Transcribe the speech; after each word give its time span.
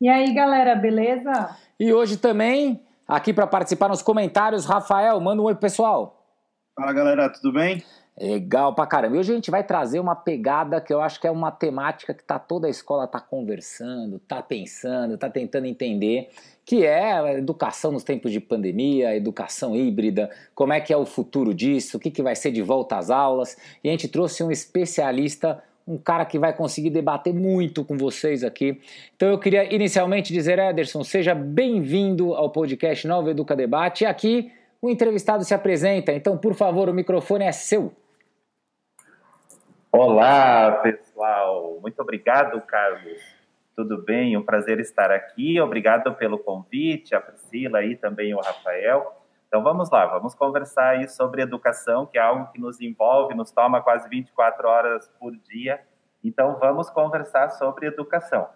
E 0.00 0.08
aí, 0.08 0.32
galera, 0.32 0.76
beleza? 0.76 1.56
E 1.80 1.92
hoje 1.92 2.16
também, 2.16 2.80
aqui 3.08 3.32
para 3.32 3.48
participar 3.48 3.88
nos 3.88 4.02
comentários, 4.02 4.64
Rafael, 4.64 5.20
manda 5.20 5.42
um 5.42 5.46
oi 5.46 5.56
pessoal. 5.56 6.24
Fala, 6.76 6.92
galera, 6.92 7.28
tudo 7.28 7.52
bem? 7.52 7.82
Legal 8.16 8.72
pra 8.72 8.86
caramba. 8.86 9.16
E 9.16 9.18
hoje 9.18 9.32
a 9.32 9.34
gente 9.34 9.50
vai 9.50 9.64
trazer 9.64 9.98
uma 9.98 10.14
pegada 10.14 10.80
que 10.80 10.94
eu 10.94 11.00
acho 11.00 11.20
que 11.20 11.26
é 11.26 11.30
uma 11.30 11.50
temática 11.50 12.14
que 12.14 12.22
tá 12.22 12.38
toda 12.38 12.68
a 12.68 12.70
escola 12.70 13.08
tá 13.08 13.18
conversando, 13.18 14.20
tá 14.20 14.40
pensando, 14.40 15.18
tá 15.18 15.28
tentando 15.28 15.66
entender, 15.66 16.28
que 16.64 16.86
é 16.86 17.12
a 17.12 17.34
educação 17.34 17.90
nos 17.90 18.04
tempos 18.04 18.30
de 18.30 18.38
pandemia, 18.38 19.08
a 19.08 19.16
educação 19.16 19.74
híbrida, 19.74 20.30
como 20.54 20.72
é 20.72 20.80
que 20.80 20.92
é 20.92 20.96
o 20.96 21.04
futuro 21.04 21.52
disso, 21.52 21.96
o 21.96 22.00
que, 22.00 22.08
que 22.08 22.22
vai 22.22 22.36
ser 22.36 22.52
de 22.52 22.62
volta 22.62 22.96
às 22.96 23.10
aulas. 23.10 23.56
E 23.82 23.88
a 23.88 23.90
gente 23.90 24.06
trouxe 24.06 24.44
um 24.44 24.50
especialista, 24.50 25.60
um 25.86 25.98
cara 25.98 26.24
que 26.24 26.38
vai 26.38 26.52
conseguir 26.56 26.90
debater 26.90 27.34
muito 27.34 27.84
com 27.84 27.98
vocês 27.98 28.44
aqui. 28.44 28.80
Então 29.16 29.28
eu 29.28 29.40
queria 29.40 29.74
inicialmente 29.74 30.32
dizer, 30.32 30.60
Ederson, 30.60 31.02
seja 31.02 31.34
bem-vindo 31.34 32.32
ao 32.32 32.48
podcast 32.48 33.08
Nova 33.08 33.32
Educa 33.32 33.56
Debate. 33.56 34.04
E 34.04 34.06
aqui 34.06 34.52
o 34.80 34.88
entrevistado 34.88 35.42
se 35.44 35.52
apresenta, 35.52 36.12
então 36.12 36.38
por 36.38 36.54
favor, 36.54 36.88
o 36.88 36.94
microfone 36.94 37.44
é 37.44 37.50
seu. 37.50 37.92
Olá, 39.96 40.72
pessoal. 40.82 41.78
Muito 41.80 42.02
obrigado, 42.02 42.60
Carlos. 42.62 43.22
Tudo 43.76 44.02
bem? 44.02 44.36
Um 44.36 44.42
prazer 44.42 44.80
estar 44.80 45.12
aqui. 45.12 45.60
Obrigado 45.60 46.12
pelo 46.16 46.36
convite, 46.36 47.14
a 47.14 47.20
Priscila 47.20 47.80
e 47.84 47.94
também 47.94 48.34
o 48.34 48.40
Rafael. 48.40 49.22
Então 49.46 49.62
vamos 49.62 49.88
lá, 49.92 50.04
vamos 50.06 50.34
conversar 50.34 50.96
aí 50.96 51.08
sobre 51.08 51.42
educação, 51.42 52.06
que 52.06 52.18
é 52.18 52.20
algo 52.20 52.50
que 52.50 52.60
nos 52.60 52.80
envolve, 52.80 53.36
nos 53.36 53.52
toma 53.52 53.80
quase 53.80 54.08
24 54.08 54.66
horas 54.66 55.08
por 55.16 55.30
dia. 55.30 55.80
Então 56.24 56.58
vamos 56.58 56.90
conversar 56.90 57.50
sobre 57.50 57.86
educação. 57.86 58.48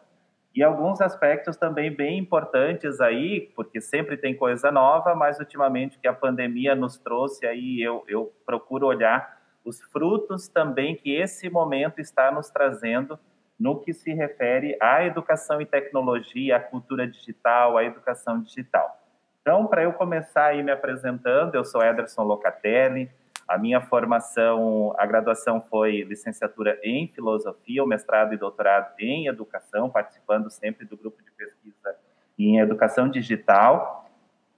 E 0.52 0.64
alguns 0.64 1.00
aspectos 1.00 1.56
também 1.56 1.94
bem 1.94 2.18
importantes 2.18 3.00
aí, 3.00 3.52
porque 3.54 3.80
sempre 3.80 4.16
tem 4.16 4.34
coisa 4.34 4.72
nova, 4.72 5.14
mas 5.14 5.38
ultimamente 5.38 6.00
que 6.00 6.08
a 6.08 6.12
pandemia 6.12 6.74
nos 6.74 6.98
trouxe 6.98 7.46
aí, 7.46 7.80
eu, 7.80 8.02
eu 8.08 8.32
procuro 8.44 8.88
olhar 8.88 9.37
os 9.68 9.82
frutos 9.82 10.48
também 10.48 10.96
que 10.96 11.14
esse 11.14 11.50
momento 11.50 12.00
está 12.00 12.30
nos 12.30 12.48
trazendo 12.48 13.18
no 13.60 13.78
que 13.78 13.92
se 13.92 14.12
refere 14.14 14.78
à 14.80 15.04
educação 15.04 15.60
e 15.60 15.66
tecnologia, 15.66 16.56
à 16.56 16.60
cultura 16.60 17.06
digital, 17.06 17.76
à 17.76 17.84
educação 17.84 18.40
digital. 18.40 18.98
Então, 19.42 19.66
para 19.66 19.82
eu 19.82 19.92
começar 19.92 20.46
aí 20.46 20.62
me 20.62 20.72
apresentando, 20.72 21.54
eu 21.54 21.64
sou 21.64 21.82
Ederson 21.82 22.22
Locatelli, 22.22 23.10
a 23.46 23.58
minha 23.58 23.80
formação, 23.80 24.94
a 24.98 25.06
graduação 25.06 25.60
foi 25.60 26.02
licenciatura 26.02 26.78
em 26.82 27.08
filosofia, 27.08 27.82
o 27.82 27.86
mestrado 27.86 28.34
e 28.34 28.36
doutorado 28.36 28.94
em 28.98 29.26
educação, 29.26 29.90
participando 29.90 30.50
sempre 30.50 30.86
do 30.86 30.96
grupo 30.96 31.22
de 31.22 31.30
pesquisa 31.30 31.96
em 32.38 32.58
educação 32.58 33.08
digital. 33.08 34.07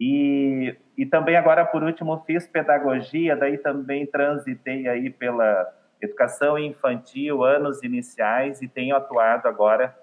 E, 0.01 0.75
e 0.97 1.05
também 1.05 1.37
agora, 1.37 1.67
por 1.67 1.83
último, 1.83 2.25
fiz 2.27 2.47
pedagogia, 2.47 3.37
daí 3.37 3.59
também 3.59 4.07
transitei 4.07 4.89
aí 4.89 5.11
pela 5.11 5.71
educação 6.01 6.59
infantil, 6.59 7.45
anos 7.45 7.83
iniciais, 7.83 8.63
e 8.63 8.69
tenho 8.69 8.97
atuado 8.97 9.47
agora 9.47 9.95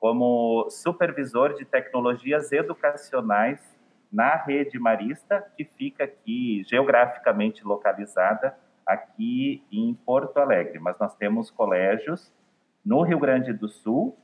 como 0.00 0.68
supervisor 0.68 1.54
de 1.54 1.64
tecnologias 1.64 2.50
educacionais 2.50 3.60
na 4.12 4.34
rede 4.36 4.78
Marista, 4.78 5.44
que 5.56 5.64
fica 5.64 6.04
aqui 6.04 6.62
geograficamente 6.68 7.64
localizada 7.64 8.56
aqui 8.86 9.64
em 9.70 9.94
Porto 9.94 10.38
Alegre. 10.38 10.78
Mas 10.78 10.98
nós 10.98 11.14
temos 11.14 11.50
colégios 11.50 12.32
no 12.84 13.02
Rio 13.02 13.18
Grande 13.18 13.52
do 13.52 13.68
Sul, 13.68 14.16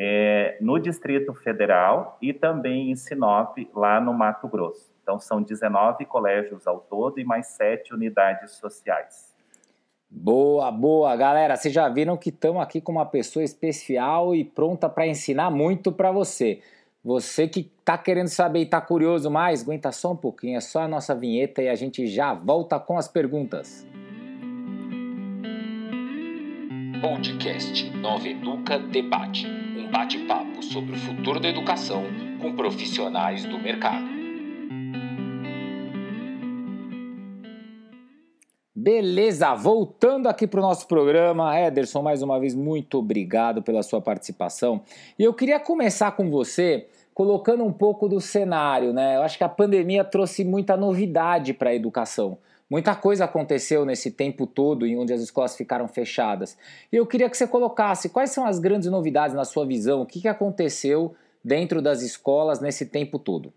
é, 0.00 0.56
no 0.60 0.78
Distrito 0.78 1.34
Federal 1.34 2.16
e 2.22 2.32
também 2.32 2.92
em 2.92 2.94
Sinop, 2.94 3.58
lá 3.74 4.00
no 4.00 4.14
Mato 4.14 4.46
Grosso. 4.46 4.92
Então, 5.02 5.18
são 5.18 5.42
19 5.42 6.04
colégios 6.04 6.68
ao 6.68 6.78
todo 6.78 7.18
e 7.18 7.24
mais 7.24 7.48
sete 7.48 7.92
unidades 7.92 8.52
sociais. 8.52 9.34
Boa, 10.08 10.70
boa. 10.70 11.16
Galera, 11.16 11.56
vocês 11.56 11.74
já 11.74 11.88
viram 11.88 12.16
que 12.16 12.28
estamos 12.28 12.62
aqui 12.62 12.80
com 12.80 12.92
uma 12.92 13.06
pessoa 13.06 13.42
especial 13.42 14.36
e 14.36 14.44
pronta 14.44 14.88
para 14.88 15.06
ensinar 15.06 15.50
muito 15.50 15.90
para 15.90 16.12
você. 16.12 16.62
Você 17.02 17.48
que 17.48 17.72
está 17.80 17.98
querendo 17.98 18.28
saber 18.28 18.60
e 18.60 18.62
está 18.62 18.80
curioso 18.80 19.28
mais, 19.30 19.62
aguenta 19.62 19.90
só 19.90 20.12
um 20.12 20.16
pouquinho, 20.16 20.58
é 20.58 20.60
só 20.60 20.82
a 20.82 20.88
nossa 20.88 21.14
vinheta 21.14 21.60
e 21.60 21.68
a 21.68 21.74
gente 21.74 22.06
já 22.06 22.34
volta 22.34 22.78
com 22.78 22.96
as 22.96 23.08
perguntas. 23.08 23.86
Podcast 27.00 27.90
Nova 27.96 28.28
Educa 28.28 28.78
Debate 28.78 29.57
bate-papo 29.90 30.62
sobre 30.62 30.92
o 30.92 30.98
futuro 30.98 31.40
da 31.40 31.48
educação 31.48 32.04
com 32.40 32.54
profissionais 32.54 33.44
do 33.44 33.58
mercado. 33.58 34.06
Beleza, 38.74 39.54
voltando 39.54 40.28
aqui 40.28 40.46
para 40.46 40.60
o 40.60 40.62
nosso 40.62 40.86
programa, 40.86 41.58
Ederson, 41.58 42.00
mais 42.00 42.22
uma 42.22 42.38
vez, 42.38 42.54
muito 42.54 42.98
obrigado 42.98 43.60
pela 43.60 43.82
sua 43.82 44.00
participação. 44.00 44.82
E 45.18 45.24
eu 45.24 45.34
queria 45.34 45.58
começar 45.58 46.12
com 46.12 46.30
você 46.30 46.86
colocando 47.12 47.64
um 47.64 47.72
pouco 47.72 48.08
do 48.08 48.20
cenário, 48.20 48.92
né? 48.92 49.16
Eu 49.16 49.22
acho 49.22 49.36
que 49.36 49.42
a 49.42 49.48
pandemia 49.48 50.04
trouxe 50.04 50.44
muita 50.44 50.76
novidade 50.76 51.52
para 51.52 51.70
a 51.70 51.74
educação. 51.74 52.38
Muita 52.70 52.94
coisa 52.94 53.24
aconteceu 53.24 53.86
nesse 53.86 54.10
tempo 54.10 54.46
todo 54.46 54.86
em 54.86 54.98
onde 54.98 55.12
as 55.12 55.22
escolas 55.22 55.56
ficaram 55.56 55.88
fechadas. 55.88 56.58
E 56.92 56.96
eu 56.96 57.06
queria 57.06 57.30
que 57.30 57.36
você 57.36 57.46
colocasse 57.46 58.10
quais 58.10 58.30
são 58.30 58.46
as 58.46 58.58
grandes 58.58 58.90
novidades 58.90 59.34
na 59.34 59.44
sua 59.44 59.66
visão, 59.66 60.02
o 60.02 60.06
que, 60.06 60.28
aconteceu 60.28 61.16
dentro 61.42 61.80
das 61.80 62.02
escolas 62.02 62.60
nesse 62.60 62.84
tempo 62.84 63.18
todo. 63.18 63.54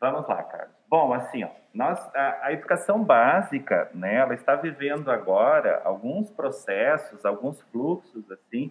Vamos 0.00 0.26
lá, 0.26 0.42
Carlos. 0.42 0.74
Bom, 0.88 1.12
assim, 1.12 1.44
ó, 1.44 1.50
nós, 1.74 1.98
a, 2.14 2.46
a, 2.46 2.52
educação 2.52 3.02
básica, 3.02 3.90
né, 3.92 4.16
ela 4.16 4.34
está 4.34 4.54
vivendo 4.54 5.10
agora 5.10 5.82
alguns 5.84 6.30
processos, 6.30 7.24
alguns 7.24 7.60
fluxos, 7.72 8.30
assim, 8.30 8.70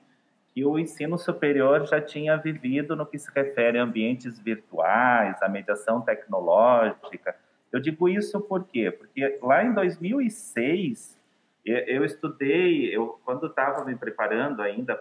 que 0.54 0.64
o 0.64 0.80
ensino 0.80 1.18
superior 1.18 1.86
já 1.86 2.00
tinha 2.00 2.38
vivido 2.38 2.96
no 2.96 3.06
que 3.06 3.18
se 3.18 3.30
refere 3.34 3.78
a 3.78 3.84
ambientes 3.84 4.40
virtuais, 4.40 5.36
a 5.42 5.50
mediação 5.50 6.02
tecnológica. 6.02 7.36
Eu 7.74 7.80
digo 7.80 8.08
isso 8.08 8.40
por 8.40 8.66
quê? 8.66 8.92
Porque 8.92 9.40
lá 9.42 9.64
em 9.64 9.74
2006, 9.74 11.20
eu 11.66 12.06
estudei, 12.06 12.96
eu, 12.96 13.20
quando 13.26 13.48
estava 13.48 13.84
me 13.84 13.96
preparando 13.96 14.62
ainda 14.62 14.96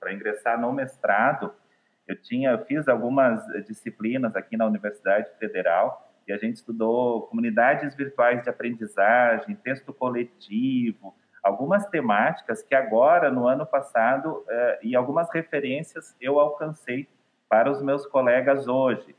para 0.00 0.12
ingressar 0.12 0.60
no 0.60 0.72
mestrado, 0.72 1.52
eu 2.08 2.20
tinha 2.20 2.58
fiz 2.58 2.88
algumas 2.88 3.46
disciplinas 3.64 4.34
aqui 4.34 4.56
na 4.56 4.66
Universidade 4.66 5.30
Federal. 5.38 6.08
e 6.26 6.32
a 6.32 6.36
gente 6.36 6.56
estudou 6.56 7.22
comunidades 7.28 7.94
virtuais 7.94 8.42
de 8.42 8.50
aprendizagem, 8.50 9.54
texto 9.54 9.92
coletivo, 9.92 11.14
algumas 11.42 11.86
temáticas 11.86 12.60
que 12.62 12.74
agora, 12.74 13.30
no 13.30 13.46
ano 13.46 13.64
passado, 13.64 14.44
eh, 14.48 14.80
e 14.82 14.96
algumas 14.96 15.32
referências 15.32 16.14
eu 16.20 16.38
alcancei 16.38 17.08
para 17.48 17.70
os 17.70 17.80
meus 17.82 18.04
colegas 18.06 18.66
hoje. 18.68 19.14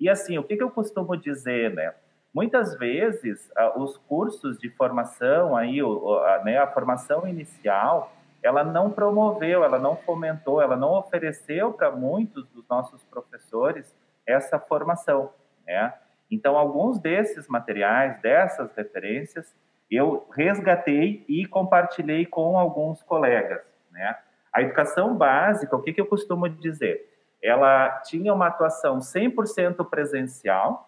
E 0.00 0.08
assim, 0.08 0.38
o 0.38 0.44
que, 0.44 0.56
que 0.56 0.62
eu 0.62 0.70
costumo 0.70 1.16
dizer, 1.16 1.74
né? 1.74 1.92
Muitas 2.38 2.76
vezes, 2.76 3.50
os 3.74 3.96
cursos 3.96 4.60
de 4.60 4.70
formação, 4.70 5.56
aí, 5.56 5.80
a, 5.80 6.44
né, 6.44 6.56
a 6.56 6.68
formação 6.68 7.26
inicial, 7.26 8.12
ela 8.40 8.62
não 8.62 8.92
promoveu, 8.92 9.64
ela 9.64 9.76
não 9.76 9.96
fomentou, 9.96 10.62
ela 10.62 10.76
não 10.76 10.92
ofereceu 10.92 11.72
para 11.72 11.90
muitos 11.90 12.46
dos 12.50 12.64
nossos 12.68 13.02
professores 13.02 13.92
essa 14.24 14.56
formação, 14.56 15.32
né? 15.66 15.92
Então, 16.30 16.56
alguns 16.56 17.00
desses 17.00 17.48
materiais, 17.48 18.22
dessas 18.22 18.72
referências, 18.76 19.52
eu 19.90 20.24
resgatei 20.32 21.24
e 21.28 21.44
compartilhei 21.44 22.24
com 22.24 22.56
alguns 22.56 23.02
colegas. 23.02 23.62
Né? 23.90 24.16
A 24.52 24.62
educação 24.62 25.12
básica, 25.16 25.74
o 25.74 25.82
que, 25.82 25.92
que 25.92 26.00
eu 26.00 26.06
costumo 26.06 26.48
dizer? 26.48 27.04
Ela 27.42 28.00
tinha 28.02 28.32
uma 28.32 28.46
atuação 28.46 29.00
100% 29.00 29.84
presencial? 29.90 30.87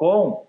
Com 0.00 0.46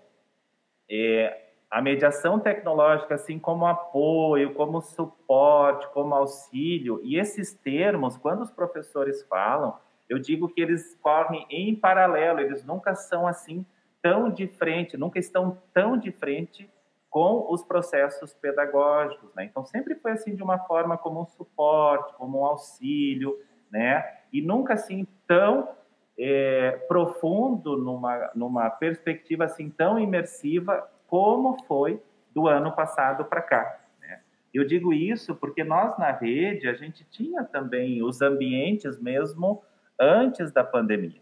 é, 0.90 1.50
a 1.70 1.82
mediação 1.82 2.40
tecnológica, 2.40 3.16
assim 3.16 3.38
como 3.38 3.66
apoio, 3.66 4.54
como 4.54 4.80
suporte, 4.80 5.86
como 5.92 6.14
auxílio. 6.14 7.02
E 7.04 7.18
esses 7.18 7.52
termos, 7.52 8.16
quando 8.16 8.40
os 8.40 8.50
professores 8.50 9.22
falam, 9.24 9.76
eu 10.08 10.18
digo 10.18 10.48
que 10.48 10.62
eles 10.62 10.98
correm 11.02 11.44
em 11.50 11.76
paralelo, 11.76 12.40
eles 12.40 12.64
nunca 12.64 12.94
são 12.94 13.26
assim 13.26 13.66
tão 14.00 14.30
de 14.30 14.46
frente, 14.46 14.96
nunca 14.96 15.18
estão 15.18 15.58
tão 15.74 15.98
de 15.98 16.10
frente 16.10 16.70
com 17.10 17.46
os 17.52 17.62
processos 17.62 18.32
pedagógicos, 18.32 19.34
né? 19.34 19.44
Então 19.44 19.66
sempre 19.66 19.96
foi 19.96 20.12
assim 20.12 20.34
de 20.34 20.42
uma 20.42 20.60
forma 20.60 20.96
como 20.96 21.20
um 21.20 21.26
suporte, 21.26 22.14
como 22.14 22.40
um 22.40 22.46
auxílio, 22.46 23.38
né? 23.70 24.02
E 24.32 24.40
nunca 24.40 24.72
assim 24.72 25.06
tão 25.26 25.68
é, 26.18 26.72
profundo 26.88 27.76
numa 27.76 28.30
numa 28.34 28.70
perspectiva 28.70 29.44
assim 29.44 29.70
tão 29.70 29.98
imersiva 29.98 30.86
como 31.06 31.62
foi 31.64 32.00
do 32.34 32.48
ano 32.48 32.72
passado 32.72 33.24
para 33.24 33.42
cá. 33.42 33.80
Né? 34.00 34.20
Eu 34.52 34.64
digo 34.64 34.92
isso 34.92 35.34
porque 35.34 35.64
nós 35.64 35.98
na 35.98 36.10
rede 36.10 36.68
a 36.68 36.74
gente 36.74 37.04
tinha 37.10 37.44
também 37.44 38.02
os 38.02 38.20
ambientes 38.20 39.00
mesmo 39.00 39.62
antes 39.98 40.50
da 40.52 40.64
pandemia. 40.64 41.20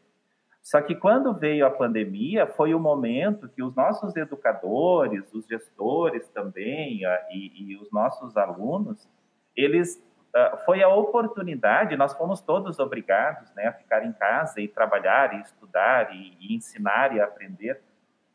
Só 0.63 0.81
que 0.83 0.95
quando 0.95 1.33
veio 1.33 1.67
a 1.67 1.71
pandemia, 1.71 2.47
foi 2.47 2.75
o 2.75 2.79
momento 2.79 3.49
que 3.49 3.63
os 3.63 3.75
nossos 3.75 4.15
educadores, 4.15 5.33
os 5.33 5.47
gestores 5.47 6.29
também 6.29 7.01
e, 7.31 7.73
e 7.73 7.77
os 7.77 7.91
nossos 7.91 8.37
alunos, 8.37 9.09
eles 9.57 10.03
uh, 10.35 10.57
foi 10.65 10.83
a 10.83 10.89
oportunidade. 10.89 11.97
Nós 11.97 12.13
fomos 12.15 12.41
todos 12.41 12.79
obrigados, 12.79 13.53
né, 13.55 13.69
a 13.69 13.73
ficar 13.73 14.05
em 14.05 14.13
casa 14.13 14.61
e 14.61 14.69
trabalhar 14.69 15.35
e 15.35 15.41
estudar 15.41 16.15
e, 16.15 16.37
e 16.41 16.55
ensinar 16.55 17.15
e 17.15 17.21
aprender 17.21 17.81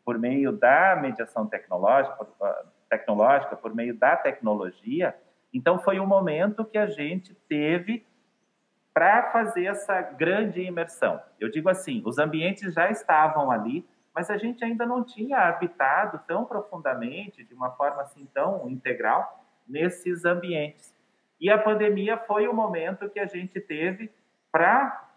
por 0.04 0.20
meio 0.20 0.52
da 0.52 0.96
mediação 0.96 1.48
tecnológica, 1.48 2.28
tecnológica, 2.88 3.56
por 3.56 3.74
meio 3.74 3.98
da 3.98 4.16
tecnologia. 4.16 5.16
Então 5.54 5.80
foi 5.80 6.00
o 6.00 6.06
momento 6.06 6.64
que 6.64 6.78
a 6.78 6.86
gente 6.86 7.34
teve 7.50 8.06
para 8.94 9.32
fazer 9.32 9.66
essa 9.66 10.02
grande 10.02 10.62
imersão. 10.62 11.22
Eu 11.38 11.50
digo 11.50 11.68
assim, 11.68 12.02
os 12.06 12.18
ambientes 12.18 12.74
já 12.74 12.90
estavam 12.90 13.52
ali, 13.52 13.86
mas 14.14 14.30
a 14.30 14.38
gente 14.38 14.64
ainda 14.64 14.86
não 14.86 15.04
tinha 15.04 15.40
habitado 15.40 16.22
tão 16.26 16.46
profundamente, 16.46 17.44
de 17.44 17.54
uma 17.54 17.72
forma 17.72 18.02
assim 18.04 18.26
tão 18.34 18.70
integral, 18.70 19.44
nesses 19.68 20.24
ambientes. 20.24 20.95
E 21.40 21.50
a 21.50 21.58
pandemia 21.58 22.18
foi 22.18 22.48
o 22.48 22.54
momento 22.54 23.10
que 23.10 23.20
a 23.20 23.26
gente 23.26 23.60
teve 23.60 24.12
para 24.52 25.10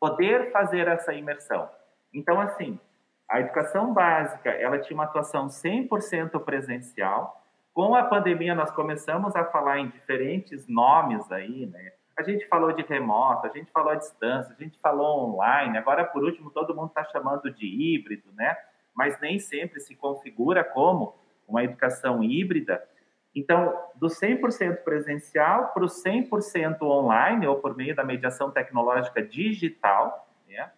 poder 0.00 0.50
fazer 0.50 0.88
essa 0.88 1.12
imersão. 1.12 1.68
Então, 2.12 2.40
assim, 2.40 2.78
a 3.28 3.38
educação 3.38 3.94
básica, 3.94 4.50
ela 4.50 4.78
tinha 4.78 4.96
uma 4.96 5.04
atuação 5.04 5.46
100% 5.46 6.40
presencial. 6.40 7.40
Com 7.72 7.94
a 7.94 8.02
pandemia, 8.02 8.54
nós 8.56 8.72
começamos 8.72 9.36
a 9.36 9.44
falar 9.44 9.78
em 9.78 9.88
diferentes 9.88 10.66
nomes 10.66 11.30
aí, 11.30 11.66
né? 11.66 11.92
A 12.18 12.22
gente 12.22 12.46
falou 12.48 12.72
de 12.72 12.82
remoto, 12.82 13.46
a 13.46 13.50
gente 13.50 13.70
falou 13.70 13.92
à 13.92 13.94
distância, 13.94 14.54
a 14.58 14.62
gente 14.62 14.78
falou 14.80 15.30
online, 15.30 15.78
agora 15.78 16.04
por 16.04 16.24
último 16.24 16.50
todo 16.50 16.74
mundo 16.74 16.88
está 16.88 17.04
chamando 17.04 17.50
de 17.50 17.64
híbrido, 17.64 18.30
né? 18.32 18.56
Mas 18.94 19.18
nem 19.20 19.38
sempre 19.38 19.80
se 19.80 19.94
configura 19.94 20.64
como 20.64 21.14
uma 21.46 21.62
educação 21.62 22.22
híbrida. 22.22 22.82
Então, 23.34 23.72
do 23.94 24.08
100% 24.08 24.82
presencial 24.82 25.68
para 25.68 25.84
o 25.84 25.86
100% 25.86 26.82
online, 26.82 27.46
ou 27.46 27.56
por 27.56 27.76
meio 27.76 27.94
da 27.94 28.02
mediação 28.02 28.50
tecnológica 28.50 29.22
digital, 29.22 30.28
né? 30.48 30.70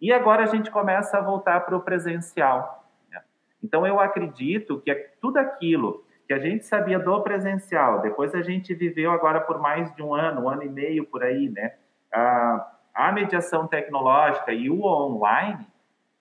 e 0.00 0.12
agora 0.12 0.44
a 0.44 0.46
gente 0.46 0.70
começa 0.70 1.18
a 1.18 1.20
voltar 1.20 1.60
para 1.60 1.76
o 1.76 1.80
presencial. 1.80 2.88
Né? 3.10 3.20
Então, 3.62 3.86
eu 3.86 3.98
acredito 3.98 4.80
que 4.80 4.90
é 4.90 4.94
tudo 5.20 5.38
aquilo 5.38 6.04
que 6.26 6.32
a 6.32 6.38
gente 6.38 6.64
sabia 6.64 6.98
do 6.98 7.20
presencial, 7.22 8.00
depois 8.00 8.34
a 8.34 8.42
gente 8.42 8.74
viveu 8.74 9.12
agora 9.12 9.40
por 9.40 9.60
mais 9.60 9.94
de 9.94 10.02
um 10.02 10.12
ano, 10.12 10.42
um 10.42 10.48
ano 10.48 10.64
e 10.64 10.68
meio 10.68 11.06
por 11.06 11.22
aí, 11.22 11.48
né? 11.48 11.76
A, 12.12 12.72
a 12.92 13.12
mediação 13.12 13.68
tecnológica 13.68 14.52
e 14.52 14.68
o 14.68 14.82
online, 14.82 15.64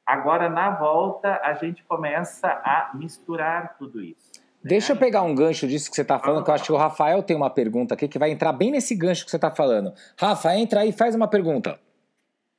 agora 0.05 0.47
na 0.47 0.69
volta 0.69 1.39
a 1.43 1.53
gente 1.53 1.83
começa 1.85 2.47
a 2.47 2.91
misturar 2.93 3.75
tudo 3.79 3.99
isso. 3.99 4.44
Deixa 4.67 4.93
eu 4.93 4.97
pegar 4.97 5.21
um 5.21 5.35
gancho 5.35 5.67
disso 5.67 5.91
que 5.91 5.95
você 5.95 6.01
está 6.01 6.17
falando, 6.17 6.43
que 6.43 6.49
eu 6.49 6.55
acho 6.55 6.63
que 6.63 6.71
o 6.71 6.75
Rafael 6.75 7.21
tem 7.21 7.37
uma 7.37 7.51
pergunta 7.51 7.93
aqui 7.93 8.07
que 8.07 8.17
vai 8.17 8.31
entrar 8.31 8.51
bem 8.51 8.71
nesse 8.71 8.95
gancho 8.95 9.23
que 9.23 9.29
você 9.29 9.37
está 9.37 9.51
falando. 9.51 9.93
Rafa, 10.19 10.55
entra 10.55 10.79
aí 10.79 10.89
e 10.89 10.91
faz 10.91 11.13
uma 11.13 11.27
pergunta. 11.27 11.79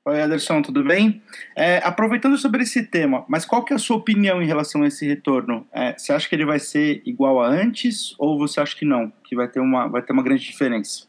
Oi, 0.06 0.20
Anderson, 0.20 0.62
tudo 0.62 0.85
bem? 0.85 1.20
É, 1.56 1.79
aproveitando 1.79 2.38
sobre 2.38 2.62
esse 2.62 2.85
tema, 2.85 3.25
mas 3.26 3.44
qual 3.44 3.64
que 3.64 3.73
é 3.73 3.76
a 3.76 3.79
sua 3.81 3.97
opinião 3.97 4.41
em 4.41 4.47
relação 4.47 4.85
a 4.85 4.87
esse 4.87 5.05
retorno? 5.05 5.67
É, 5.73 5.99
você 5.99 6.12
acha 6.12 6.29
que 6.29 6.37
ele 6.37 6.47
vai 6.47 6.61
ser 6.61 7.03
igual 7.05 7.43
a 7.43 7.49
antes 7.49 8.14
ou 8.20 8.38
você 8.38 8.61
acha 8.61 8.76
que 8.76 8.85
não, 8.85 9.12
que 9.25 9.35
vai 9.35 9.49
ter 9.49 9.59
uma, 9.59 9.88
vai 9.88 10.00
ter 10.00 10.12
uma 10.12 10.23
grande 10.23 10.44
diferença? 10.44 11.09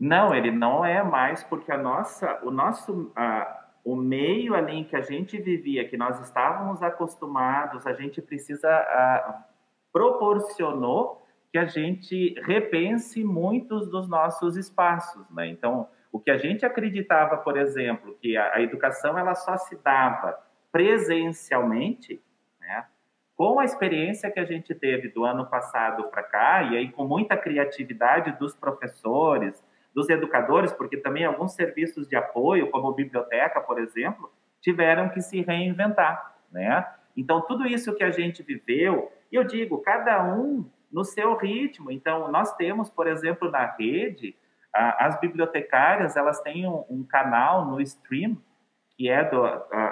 Não, 0.00 0.34
ele 0.34 0.50
não 0.50 0.82
é 0.82 1.02
mais 1.02 1.44
porque 1.44 1.70
a 1.70 1.76
nossa, 1.76 2.40
o 2.42 2.50
nosso, 2.50 3.12
o 3.84 3.94
meio 3.94 4.54
ali 4.54 4.72
em 4.72 4.84
que 4.84 4.96
a 4.96 5.02
gente 5.02 5.36
vivia, 5.36 5.86
que 5.86 5.98
nós 5.98 6.18
estávamos 6.18 6.82
acostumados, 6.82 7.86
a 7.86 7.92
gente 7.92 8.22
precisa 8.22 8.70
proporcionou 9.92 11.22
que 11.50 11.58
a 11.58 11.66
gente 11.66 12.34
repense 12.42 13.22
muitos 13.22 13.88
dos 13.90 14.08
nossos 14.08 14.56
espaços, 14.56 15.28
né? 15.30 15.48
Então 15.48 15.88
o 16.12 16.20
que 16.20 16.30
a 16.30 16.36
gente 16.36 16.64
acreditava, 16.66 17.38
por 17.38 17.56
exemplo, 17.56 18.14
que 18.20 18.36
a, 18.36 18.60
educação 18.60 19.18
ela 19.18 19.34
só 19.34 19.56
se 19.56 19.76
dava 19.82 20.38
presencialmente, 20.70 22.22
né? 22.60 22.86
com 23.34 23.58
a 23.58 23.64
experiência 23.64 24.30
que 24.30 24.38
a 24.38 24.44
gente 24.44 24.74
teve 24.74 25.08
do 25.08 25.24
ano 25.24 25.46
passado 25.46 26.04
para 26.04 26.22
cá, 26.22 26.62
e 26.64 26.76
aí 26.76 26.92
com 26.92 27.06
muita 27.06 27.34
criatividade 27.36 28.32
dos 28.38 28.54
professores, 28.54 29.64
dos 29.94 30.08
educadores, 30.10 30.72
porque 30.72 30.98
também 30.98 31.24
alguns 31.24 31.54
serviços 31.54 32.06
de 32.06 32.14
apoio, 32.14 32.70
como 32.70 32.92
biblioteca, 32.92 33.60
por 33.60 33.78
exemplo, 33.78 34.30
tiveram 34.60 35.08
que 35.08 35.20
se 35.20 35.40
reinventar, 35.40 36.36
né? 36.50 36.86
Então, 37.16 37.40
tudo 37.42 37.66
isso 37.66 37.94
que 37.94 38.04
a 38.04 38.10
gente 38.10 38.42
viveu, 38.42 39.10
e 39.32 39.36
eu 39.36 39.44
digo, 39.44 39.78
cada 39.78 40.22
um 40.22 40.70
no 40.92 41.04
seu 41.04 41.34
ritmo. 41.36 41.90
Então, 41.90 42.30
nós 42.30 42.54
temos, 42.56 42.90
por 42.90 43.06
exemplo, 43.06 43.50
na 43.50 43.64
rede, 43.64 44.36
as 44.72 45.18
bibliotecárias, 45.18 46.16
elas 46.16 46.40
têm 46.42 46.68
um, 46.68 46.84
um 46.88 47.02
canal 47.02 47.64
no 47.64 47.80
Stream, 47.80 48.36
que 48.94 49.08
é 49.08 49.24
do, 49.24 49.42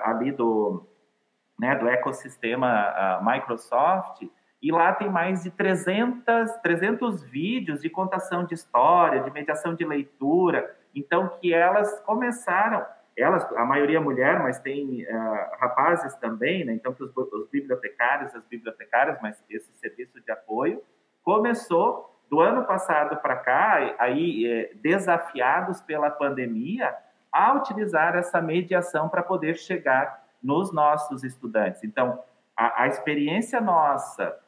ali 0.05 0.31
do, 0.31 0.87
né, 1.59 1.75
do 1.75 1.89
ecossistema 1.89 3.21
Microsoft, 3.23 4.23
e 4.63 4.71
lá 4.71 4.93
tem 4.93 5.09
mais 5.09 5.43
de 5.43 5.51
300, 5.51 6.51
300 6.63 7.23
vídeos 7.25 7.81
de 7.81 7.89
contação 7.89 8.45
de 8.45 8.55
história, 8.55 9.23
de 9.23 9.31
mediação 9.31 9.75
de 9.75 9.85
leitura, 9.85 10.77
então 10.95 11.29
que 11.41 11.53
elas 11.55 12.01
começaram, 12.01 12.85
elas, 13.21 13.45
a 13.57 13.65
maioria 13.65 14.01
mulher, 14.01 14.41
mas 14.41 14.59
tem 14.59 15.05
uh, 15.05 15.59
rapazes 15.59 16.15
também, 16.17 16.65
né, 16.65 16.73
então 16.73 16.95
os, 16.99 17.17
os 17.17 17.49
bibliotecários, 17.49 18.35
as 18.35 18.45
bibliotecárias, 18.45 19.19
mas 19.21 19.43
esse 19.49 19.73
serviço 19.75 20.21
de 20.21 20.31
apoio, 20.31 20.83
começou 21.23 22.11
do 22.31 22.41
ano 22.41 22.65
passado 22.65 23.17
para 23.17 23.37
cá, 23.37 23.95
aí 23.99 24.47
é, 24.47 24.75
desafiados 24.77 25.81
pela 25.81 26.11
pandemia, 26.11 26.95
a 27.33 27.55
utilizar 27.55 28.17
essa 28.17 28.41
mediação 28.41 29.09
para 29.09 29.23
poder 29.23 29.57
chegar 29.57 30.25
nos 30.43 30.73
nossos 30.73 31.25
estudantes. 31.25 31.83
Então, 31.83 32.23
a, 32.57 32.85
a 32.85 32.87
experiência 32.87 33.61
nossa 33.61 34.39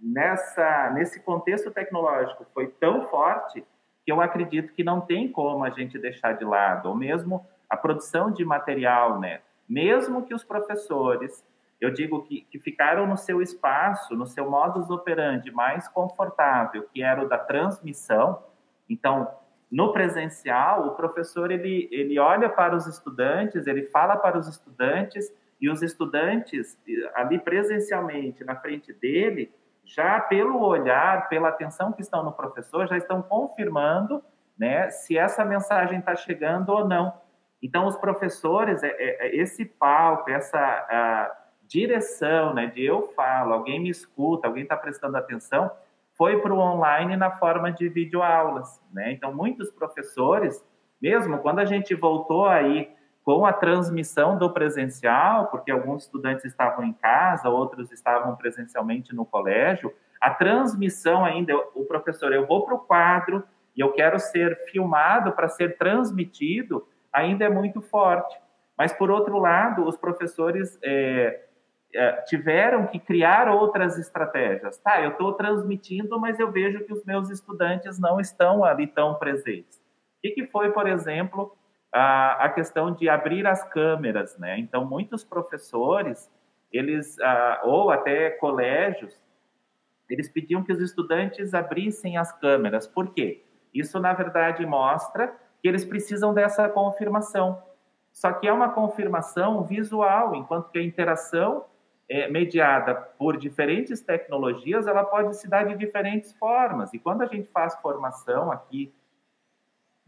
nessa 0.00 0.90
nesse 0.90 1.20
contexto 1.20 1.70
tecnológico 1.70 2.46
foi 2.54 2.68
tão 2.68 3.06
forte 3.08 3.64
que 4.10 4.12
eu 4.12 4.20
acredito 4.20 4.72
que 4.72 4.82
não 4.82 5.00
tem 5.00 5.30
como 5.30 5.62
a 5.62 5.70
gente 5.70 5.96
deixar 5.96 6.32
de 6.32 6.44
lado, 6.44 6.88
ou 6.88 6.96
mesmo 6.96 7.46
a 7.68 7.76
produção 7.76 8.28
de 8.28 8.44
material, 8.44 9.20
né? 9.20 9.40
mesmo 9.68 10.26
que 10.26 10.34
os 10.34 10.42
professores, 10.42 11.46
eu 11.80 11.92
digo 11.92 12.24
que, 12.24 12.40
que 12.50 12.58
ficaram 12.58 13.06
no 13.06 13.16
seu 13.16 13.40
espaço, 13.40 14.16
no 14.16 14.26
seu 14.26 14.50
modus 14.50 14.90
operandi 14.90 15.52
mais 15.52 15.86
confortável, 15.86 16.88
que 16.92 17.00
era 17.00 17.22
o 17.24 17.28
da 17.28 17.38
transmissão. 17.38 18.42
Então, 18.88 19.30
no 19.70 19.92
presencial, 19.92 20.88
o 20.88 20.96
professor 20.96 21.52
ele, 21.52 21.88
ele 21.92 22.18
olha 22.18 22.48
para 22.48 22.74
os 22.74 22.88
estudantes, 22.88 23.68
ele 23.68 23.84
fala 23.84 24.16
para 24.16 24.36
os 24.36 24.48
estudantes 24.48 25.32
e 25.60 25.70
os 25.70 25.82
estudantes 25.82 26.76
ali 27.14 27.38
presencialmente 27.38 28.42
na 28.42 28.56
frente 28.56 28.92
dele, 28.92 29.52
já 29.84 30.20
pelo 30.20 30.60
olhar, 30.60 31.28
pela 31.28 31.48
atenção 31.48 31.92
que 31.92 32.02
estão 32.02 32.22
no 32.22 32.32
professor, 32.32 32.86
já 32.86 32.96
estão 32.96 33.22
confirmando, 33.22 34.22
né, 34.58 34.90
se 34.90 35.16
essa 35.16 35.44
mensagem 35.44 35.98
está 35.98 36.14
chegando 36.14 36.70
ou 36.70 36.86
não. 36.86 37.12
Então, 37.62 37.86
os 37.86 37.96
professores, 37.96 38.82
é, 38.82 38.88
é, 38.88 39.26
é 39.26 39.36
esse 39.36 39.64
palco, 39.64 40.30
essa 40.30 41.36
direção, 41.66 42.54
né, 42.54 42.66
de 42.66 42.84
eu 42.84 43.02
falo, 43.14 43.52
alguém 43.52 43.80
me 43.80 43.88
escuta, 43.88 44.46
alguém 44.46 44.64
está 44.64 44.76
prestando 44.76 45.16
atenção, 45.16 45.70
foi 46.16 46.40
para 46.40 46.52
o 46.52 46.58
online 46.58 47.16
na 47.16 47.30
forma 47.30 47.72
de 47.72 47.88
videoaulas, 47.88 48.78
né? 48.92 49.10
Então, 49.12 49.32
muitos 49.32 49.70
professores, 49.70 50.62
mesmo 51.00 51.38
quando 51.38 51.60
a 51.60 51.64
gente 51.64 51.94
voltou 51.94 52.46
aí 52.46 52.90
com 53.24 53.44
a 53.44 53.52
transmissão 53.52 54.38
do 54.38 54.50
presencial, 54.50 55.46
porque 55.46 55.70
alguns 55.70 56.04
estudantes 56.04 56.44
estavam 56.44 56.84
em 56.84 56.92
casa, 56.92 57.48
outros 57.48 57.92
estavam 57.92 58.34
presencialmente 58.36 59.14
no 59.14 59.24
colégio, 59.24 59.92
a 60.20 60.30
transmissão 60.30 61.24
ainda, 61.24 61.54
o 61.74 61.84
professor, 61.84 62.32
eu 62.32 62.46
vou 62.46 62.64
para 62.64 62.74
o 62.74 62.78
quadro 62.78 63.42
e 63.74 63.80
eu 63.80 63.92
quero 63.92 64.18
ser 64.18 64.56
filmado 64.70 65.32
para 65.32 65.48
ser 65.48 65.78
transmitido, 65.78 66.86
ainda 67.12 67.44
é 67.44 67.48
muito 67.48 67.80
forte. 67.80 68.38
Mas, 68.76 68.92
por 68.92 69.10
outro 69.10 69.38
lado, 69.38 69.86
os 69.86 69.96
professores 69.96 70.78
é, 70.82 71.44
é, 71.94 72.12
tiveram 72.22 72.86
que 72.86 72.98
criar 72.98 73.48
outras 73.48 73.98
estratégias. 73.98 74.78
Tá, 74.78 75.02
eu 75.02 75.10
estou 75.10 75.32
transmitindo, 75.34 76.18
mas 76.20 76.38
eu 76.38 76.50
vejo 76.50 76.84
que 76.84 76.92
os 76.92 77.04
meus 77.04 77.30
estudantes 77.30 77.98
não 77.98 78.20
estão 78.20 78.64
ali 78.64 78.86
tão 78.86 79.14
presentes. 79.14 79.78
O 79.78 80.20
que, 80.22 80.30
que 80.30 80.46
foi, 80.46 80.70
por 80.70 80.86
exemplo, 80.86 81.56
a, 81.92 82.48
questão 82.54 82.92
de 82.92 83.08
abrir 83.08 83.46
as 83.46 83.64
câmeras, 83.64 84.38
né? 84.38 84.58
Então, 84.58 84.84
muitos 84.84 85.24
professores, 85.24 86.30
eles, 86.72 87.16
ou 87.64 87.90
até 87.90 88.30
colégios, 88.30 89.20
eles 90.08 90.28
pediam 90.28 90.62
que 90.62 90.72
os 90.72 90.80
estudantes 90.80 91.54
abrissem 91.54 92.16
as 92.16 92.32
câmeras. 92.32 92.86
Por 92.86 93.12
quê? 93.12 93.44
Isso, 93.72 93.98
na 93.98 94.12
verdade, 94.12 94.64
mostra 94.66 95.34
que 95.60 95.68
eles 95.68 95.84
precisam 95.84 96.34
dessa 96.34 96.68
confirmação. 96.68 97.62
Só 98.12 98.32
que 98.32 98.48
é 98.48 98.52
uma 98.52 98.70
confirmação 98.70 99.62
visual, 99.62 100.34
enquanto 100.34 100.70
que 100.70 100.78
a 100.78 100.82
interação 100.82 101.64
é 102.08 102.28
mediada 102.28 102.92
por 102.94 103.36
diferentes 103.36 104.00
tecnologias, 104.00 104.88
ela 104.88 105.04
pode 105.04 105.36
se 105.36 105.48
dar 105.48 105.64
de 105.64 105.76
diferentes 105.76 106.32
formas. 106.32 106.92
E 106.92 106.98
quando 106.98 107.22
a 107.22 107.26
gente 107.26 107.48
faz 107.50 107.76
formação 107.76 108.50
aqui, 108.50 108.92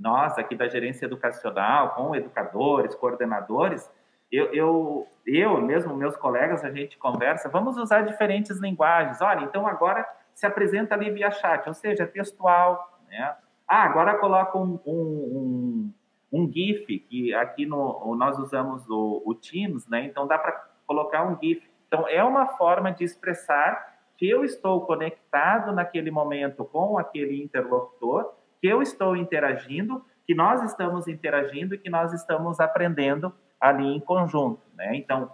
nós 0.03 0.37
aqui 0.37 0.57
da 0.57 0.69
gerência 0.69 1.07
educacional, 1.07 1.91
com 1.91 2.15
educadores, 2.15 2.95
coordenadores, 2.95 3.91
eu, 4.31 4.47
eu, 4.53 5.07
eu 5.27 5.61
mesmo, 5.61 5.95
meus 5.95 6.17
colegas, 6.17 6.65
a 6.65 6.71
gente 6.71 6.99
conversa, 6.99 7.49
vamos 7.49 7.77
usar 7.77 8.01
diferentes 8.03 8.59
linguagens. 8.59 9.21
Olha, 9.21 9.45
então 9.45 9.67
agora 9.67 10.07
se 10.35 10.47
apresenta 10.47 10.95
ali 10.95 11.11
via 11.11 11.31
chat, 11.31 11.67
ou 11.69 11.75
seja, 11.75 12.07
textual, 12.07 12.99
né? 13.09 13.37
Ah, 13.69 13.85
agora 13.85 14.19
coloca 14.19 14.59
um, 14.59 14.81
um, 14.87 15.93
um, 16.33 16.41
um 16.41 16.51
GIF, 16.51 16.99
que 17.01 17.35
aqui 17.35 17.67
no, 17.67 18.15
nós 18.17 18.39
usamos 18.39 18.89
o, 18.89 19.23
o 19.25 19.35
Teams, 19.35 19.87
né? 19.87 20.07
Então 20.07 20.27
dá 20.27 20.39
para 20.39 20.53
colocar 20.87 21.25
um 21.25 21.39
GIF. 21.39 21.71
Então 21.87 22.09
é 22.09 22.25
uma 22.25 22.47
forma 22.57 22.91
de 22.91 23.05
expressar 23.05 23.93
que 24.17 24.29
eu 24.29 24.45
estou 24.45 24.81
conectado 24.87 25.73
naquele 25.73 26.11
momento 26.11 26.65
com 26.65 26.99
aquele 26.99 27.43
interlocutor, 27.43 28.33
que 28.63 28.69
eu 28.69 28.81
estou 28.81 29.17
interagindo, 29.17 30.05
que 30.25 30.35
nós 30.37 30.63
estamos 30.63 31.09
interagindo 31.09 31.75
e 31.75 31.79
que 31.79 31.91
nós 31.91 32.13
estamos 32.13 32.61
aprendendo 32.61 33.35
ali 33.61 33.85
em 33.85 33.99
conjunto, 33.99 34.63
né? 34.77 34.95
Então 34.95 35.31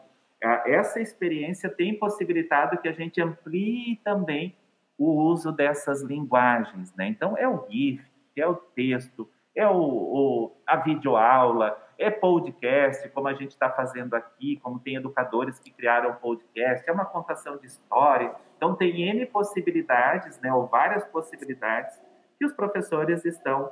essa 0.64 1.00
experiência 1.00 1.68
tem 1.68 1.98
possibilitado 1.98 2.78
que 2.78 2.88
a 2.88 2.92
gente 2.92 3.20
amplie 3.20 4.00
também 4.02 4.56
o 4.96 5.10
uso 5.10 5.52
dessas 5.52 6.00
linguagens, 6.00 6.94
né? 6.96 7.06
Então 7.06 7.36
é 7.36 7.46
o 7.46 7.66
GIF, 7.68 8.02
é 8.34 8.46
o 8.46 8.54
texto, 8.54 9.28
é 9.54 9.68
o, 9.68 9.76
o 9.76 10.56
a 10.66 10.76
videoaula, 10.76 11.76
é 11.98 12.10
podcast, 12.10 13.08
como 13.10 13.26
a 13.26 13.34
gente 13.34 13.50
está 13.50 13.68
fazendo 13.68 14.14
aqui, 14.14 14.56
como 14.62 14.78
tem 14.78 14.94
educadores 14.94 15.58
que 15.58 15.70
criaram 15.70 16.14
podcast, 16.14 16.88
é 16.88 16.92
uma 16.92 17.04
contação 17.04 17.56
de 17.56 17.66
história. 17.66 18.32
Então, 18.56 18.76
tem 18.76 19.02
N 19.10 19.26
possibilidades, 19.26 20.40
né, 20.40 20.52
ou 20.52 20.66
várias 20.66 21.04
possibilidades, 21.06 22.00
que 22.38 22.46
os 22.46 22.52
professores 22.52 23.24
estão, 23.24 23.70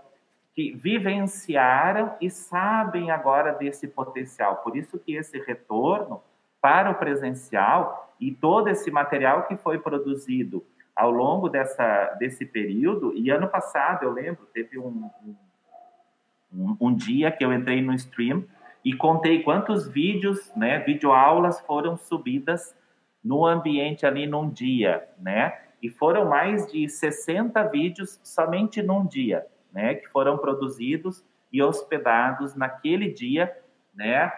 que 0.55 0.73
vivenciaram 0.75 2.15
e 2.21 2.31
sabem 2.31 3.11
agora 3.11 3.53
desse 3.53 3.87
potencial. 3.87 4.57
Por 4.57 4.77
isso 4.77 4.99
que 4.99 5.15
esse 5.15 5.39
retorno 5.39 6.23
para 6.61 6.91
o 6.91 6.95
presencial 6.95 8.15
e 8.21 8.33
todo 8.33 8.69
esse 8.69 8.91
material 8.91 9.45
que 9.45 9.57
foi 9.57 9.79
produzido 9.79 10.65
ao 10.97 11.11
longo 11.11 11.49
dessa, 11.49 12.17
desse 12.19 12.47
período, 12.47 13.13
e 13.15 13.31
ano 13.31 13.47
passado, 13.47 14.05
eu 14.05 14.13
lembro, 14.13 14.47
teve 14.47 14.79
um, 14.79 15.11
um, 16.51 16.77
um 16.81 16.95
dia 16.95 17.31
que 17.31 17.45
eu 17.45 17.53
entrei 17.53 17.83
no 17.83 17.93
stream 17.93 18.45
e 18.83 18.95
contei 18.95 19.43
quantos 19.43 19.87
vídeos, 19.87 20.51
né, 20.57 20.79
videoaulas 20.79 21.61
foram 21.61 21.99
subidas 21.99 22.75
no 23.23 23.45
ambiente 23.45 24.07
ali 24.07 24.27
num 24.27 24.49
dia, 24.49 25.07
né? 25.19 25.66
E 25.83 25.89
foram 25.89 26.25
mais 26.27 26.67
de 26.71 26.89
60 26.89 27.63
vídeos 27.65 28.21
somente 28.23 28.83
num 28.83 29.07
dia, 29.07 29.47
né, 29.73 29.95
que 29.95 30.09
foram 30.09 30.39
produzidos 30.39 31.25
e 31.53 31.63
hospedados 31.63 32.55
naquele 32.55 33.11
dia, 33.11 33.57
né, 33.95 34.33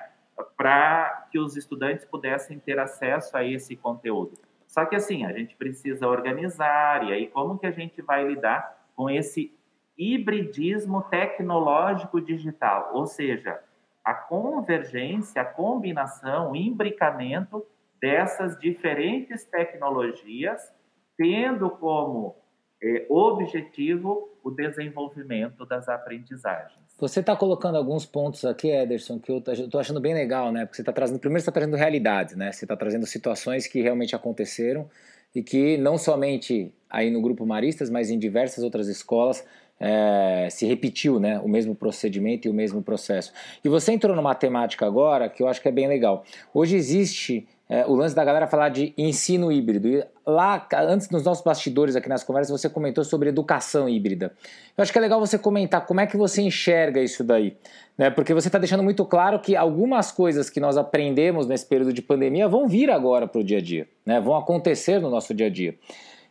para 0.56 1.26
que 1.30 1.38
os 1.38 1.56
estudantes 1.56 2.04
pudessem 2.04 2.58
ter 2.58 2.78
acesso 2.78 3.36
a 3.36 3.44
esse 3.44 3.76
conteúdo. 3.76 4.38
Só 4.66 4.84
que 4.84 4.94
assim, 4.94 5.24
a 5.24 5.32
gente 5.32 5.56
precisa 5.56 6.06
organizar, 6.06 7.04
e 7.04 7.12
aí 7.12 7.26
como 7.28 7.58
que 7.58 7.66
a 7.66 7.70
gente 7.70 8.02
vai 8.02 8.26
lidar 8.26 8.86
com 8.94 9.08
esse 9.08 9.56
hibridismo 9.96 11.02
tecnológico 11.02 12.20
digital? 12.20 12.90
Ou 12.92 13.06
seja, 13.06 13.60
a 14.04 14.14
convergência, 14.14 15.42
a 15.42 15.44
combinação, 15.44 16.52
o 16.52 16.56
imbricamento 16.56 17.66
dessas 18.00 18.58
diferentes 18.58 19.44
tecnologias, 19.44 20.72
tendo 21.18 21.68
como 21.68 22.36
é, 22.80 23.04
objetivo 23.10 24.38
o 24.42 24.50
desenvolvimento 24.50 25.66
das 25.66 25.88
aprendizagens. 25.88 26.78
Você 26.98 27.20
está 27.20 27.36
colocando 27.36 27.76
alguns 27.76 28.06
pontos 28.06 28.44
aqui, 28.44 28.70
Ederson, 28.70 29.18
que 29.18 29.30
eu 29.30 29.38
estou 29.38 29.80
achando 29.80 30.00
bem 30.00 30.14
legal, 30.14 30.50
né? 30.50 30.64
Porque 30.64 30.76
você 30.76 30.82
está 30.82 30.92
trazendo, 30.92 31.18
primeiro 31.18 31.40
você 31.40 31.50
está 31.50 31.52
trazendo 31.52 31.76
realidades, 31.76 32.36
né? 32.36 32.50
Você 32.50 32.64
está 32.64 32.76
trazendo 32.76 33.06
situações 33.06 33.66
que 33.66 33.82
realmente 33.82 34.16
aconteceram 34.16 34.88
e 35.34 35.42
que 35.42 35.76
não 35.76 35.98
somente 35.98 36.72
aí 36.88 37.10
no 37.10 37.20
Grupo 37.20 37.44
Maristas, 37.44 37.90
mas 37.90 38.10
em 38.10 38.18
diversas 38.18 38.64
outras 38.64 38.88
escolas 38.88 39.44
é, 39.78 40.48
se 40.50 40.66
repetiu, 40.66 41.20
né? 41.20 41.38
O 41.40 41.48
mesmo 41.48 41.74
procedimento 41.74 42.48
e 42.48 42.50
o 42.50 42.54
mesmo 42.54 42.82
processo. 42.82 43.32
E 43.64 43.68
você 43.68 43.92
entrou 43.92 44.16
numa 44.16 44.34
temática 44.34 44.86
agora 44.86 45.28
que 45.28 45.42
eu 45.42 45.48
acho 45.48 45.60
que 45.60 45.68
é 45.68 45.72
bem 45.72 45.86
legal. 45.86 46.24
Hoje 46.52 46.74
existe 46.74 47.46
é, 47.68 47.86
o 47.86 47.94
lance 47.94 48.14
da 48.14 48.24
galera 48.24 48.46
falar 48.46 48.70
de 48.70 48.94
ensino 48.96 49.52
híbrido. 49.52 49.88
E 49.88 50.04
lá, 50.28 50.68
antes 50.74 51.08
nos 51.10 51.24
nossos 51.24 51.42
bastidores 51.42 51.96
aqui 51.96 52.08
nas 52.08 52.22
conversas, 52.22 52.60
você 52.60 52.68
comentou 52.68 53.02
sobre 53.02 53.28
educação 53.30 53.88
híbrida. 53.88 54.32
Eu 54.76 54.82
acho 54.82 54.92
que 54.92 54.98
é 54.98 55.00
legal 55.00 55.18
você 55.18 55.38
comentar 55.38 55.86
como 55.86 56.00
é 56.00 56.06
que 56.06 56.16
você 56.16 56.42
enxerga 56.42 57.00
isso 57.00 57.24
daí. 57.24 57.56
Né? 57.96 58.10
Porque 58.10 58.34
você 58.34 58.48
está 58.48 58.58
deixando 58.58 58.82
muito 58.82 59.04
claro 59.04 59.40
que 59.40 59.56
algumas 59.56 60.12
coisas 60.12 60.50
que 60.50 60.60
nós 60.60 60.76
aprendemos 60.76 61.46
nesse 61.46 61.66
período 61.66 61.92
de 61.92 62.02
pandemia 62.02 62.46
vão 62.46 62.68
vir 62.68 62.90
agora 62.90 63.26
para 63.26 63.40
o 63.40 63.44
dia 63.44 63.58
a 63.58 63.60
dia, 63.62 63.88
né? 64.04 64.20
vão 64.20 64.36
acontecer 64.36 65.00
no 65.00 65.10
nosso 65.10 65.32
dia 65.32 65.46
a 65.46 65.50
dia. 65.50 65.74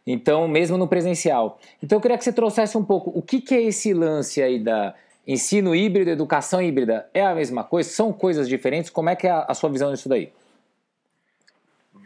Então, 0.06 0.48
mesmo 0.48 0.78
no 0.78 0.88
presencial. 0.88 1.60
Então, 1.84 1.98
eu 1.98 2.02
queria 2.02 2.18
que 2.18 2.24
você 2.24 2.32
trouxesse 2.32 2.78
um 2.78 2.84
pouco 2.84 3.12
o 3.14 3.22
que, 3.22 3.42
que 3.42 3.54
é 3.54 3.62
esse 3.64 3.94
lance 3.94 4.42
aí 4.42 4.58
da 4.58 4.94
ensino 5.28 5.76
híbrido, 5.76 6.10
educação 6.10 6.62
híbrida. 6.62 7.10
É 7.14 7.26
a 7.26 7.36
mesma 7.36 7.64
coisa? 7.64 7.90
São 7.90 8.14
coisas 8.14 8.48
diferentes? 8.48 8.90
Como 8.90 9.10
é 9.10 9.16
que 9.16 9.28
é 9.28 9.32
a, 9.32 9.54
sua 9.54 9.70
visão 9.70 9.92
disso 9.92 10.08
daí? 10.08 10.32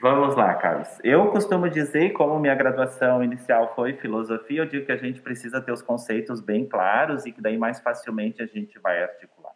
Vamos 0.01 0.35
lá, 0.35 0.55
Carlos. 0.55 0.99
Eu 1.03 1.27
costumo 1.27 1.69
dizer, 1.69 2.13
como 2.13 2.39
minha 2.39 2.55
graduação 2.55 3.23
inicial 3.23 3.75
foi 3.75 3.93
filosofia, 3.93 4.61
eu 4.61 4.65
digo 4.65 4.83
que 4.83 4.91
a 4.91 4.97
gente 4.97 5.21
precisa 5.21 5.61
ter 5.61 5.71
os 5.71 5.83
conceitos 5.83 6.41
bem 6.41 6.65
claros 6.65 7.27
e 7.27 7.31
que 7.31 7.39
daí 7.39 7.55
mais 7.55 7.79
facilmente 7.79 8.41
a 8.41 8.47
gente 8.47 8.79
vai 8.79 9.03
articular. 9.03 9.53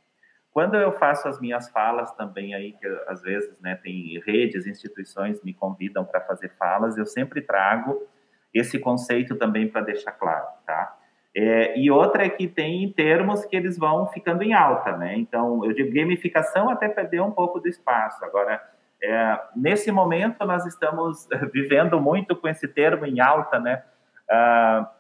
Quando 0.52 0.76
eu 0.76 0.92
faço 0.92 1.28
as 1.28 1.42
minhas 1.42 1.68
falas 1.72 2.12
também 2.12 2.54
aí, 2.54 2.74
que 2.74 2.86
às 3.08 3.24
vezes 3.24 3.60
né, 3.60 3.74
tem 3.82 4.22
redes, 4.24 4.68
instituições 4.68 5.42
me 5.42 5.52
convidam 5.52 6.06
para 6.06 6.22
fazer 6.22 6.50
falas, 6.50 6.96
eu 6.96 7.08
sempre 7.08 7.42
trago 7.42 8.08
esse 8.54 8.78
conceito 8.78 9.36
também 9.36 9.68
para 9.68 9.82
deixar 9.82 10.12
claro, 10.12 10.46
tá? 10.64 10.96
É, 11.36 11.78
e 11.78 11.90
outra 11.90 12.24
é 12.24 12.30
que 12.30 12.48
tem 12.48 12.94
termos 12.94 13.44
que 13.46 13.56
eles 13.56 13.80
vão 13.80 14.06
ficando 14.10 14.44
em 14.44 14.54
alta, 14.54 14.96
né? 14.96 15.18
Então, 15.18 15.66
eu 15.66 15.74
digo 15.74 15.92
gamificação 15.92 16.70
até 16.70 16.88
perdeu 16.88 17.26
um 17.26 17.32
pouco 17.32 17.60
do 17.60 17.68
espaço. 17.68 18.24
Agora, 18.24 18.62
é, 19.06 19.40
nesse 19.56 19.92
momento, 19.92 20.44
nós 20.46 20.66
estamos 20.66 21.28
vivendo 21.54 22.00
muito 22.02 22.36
com 22.36 22.48
esse 22.48 22.68
termo 22.68 23.06
em 23.06 23.20
alta, 23.20 23.60
né? 23.60 23.84
Ah, 24.30 24.92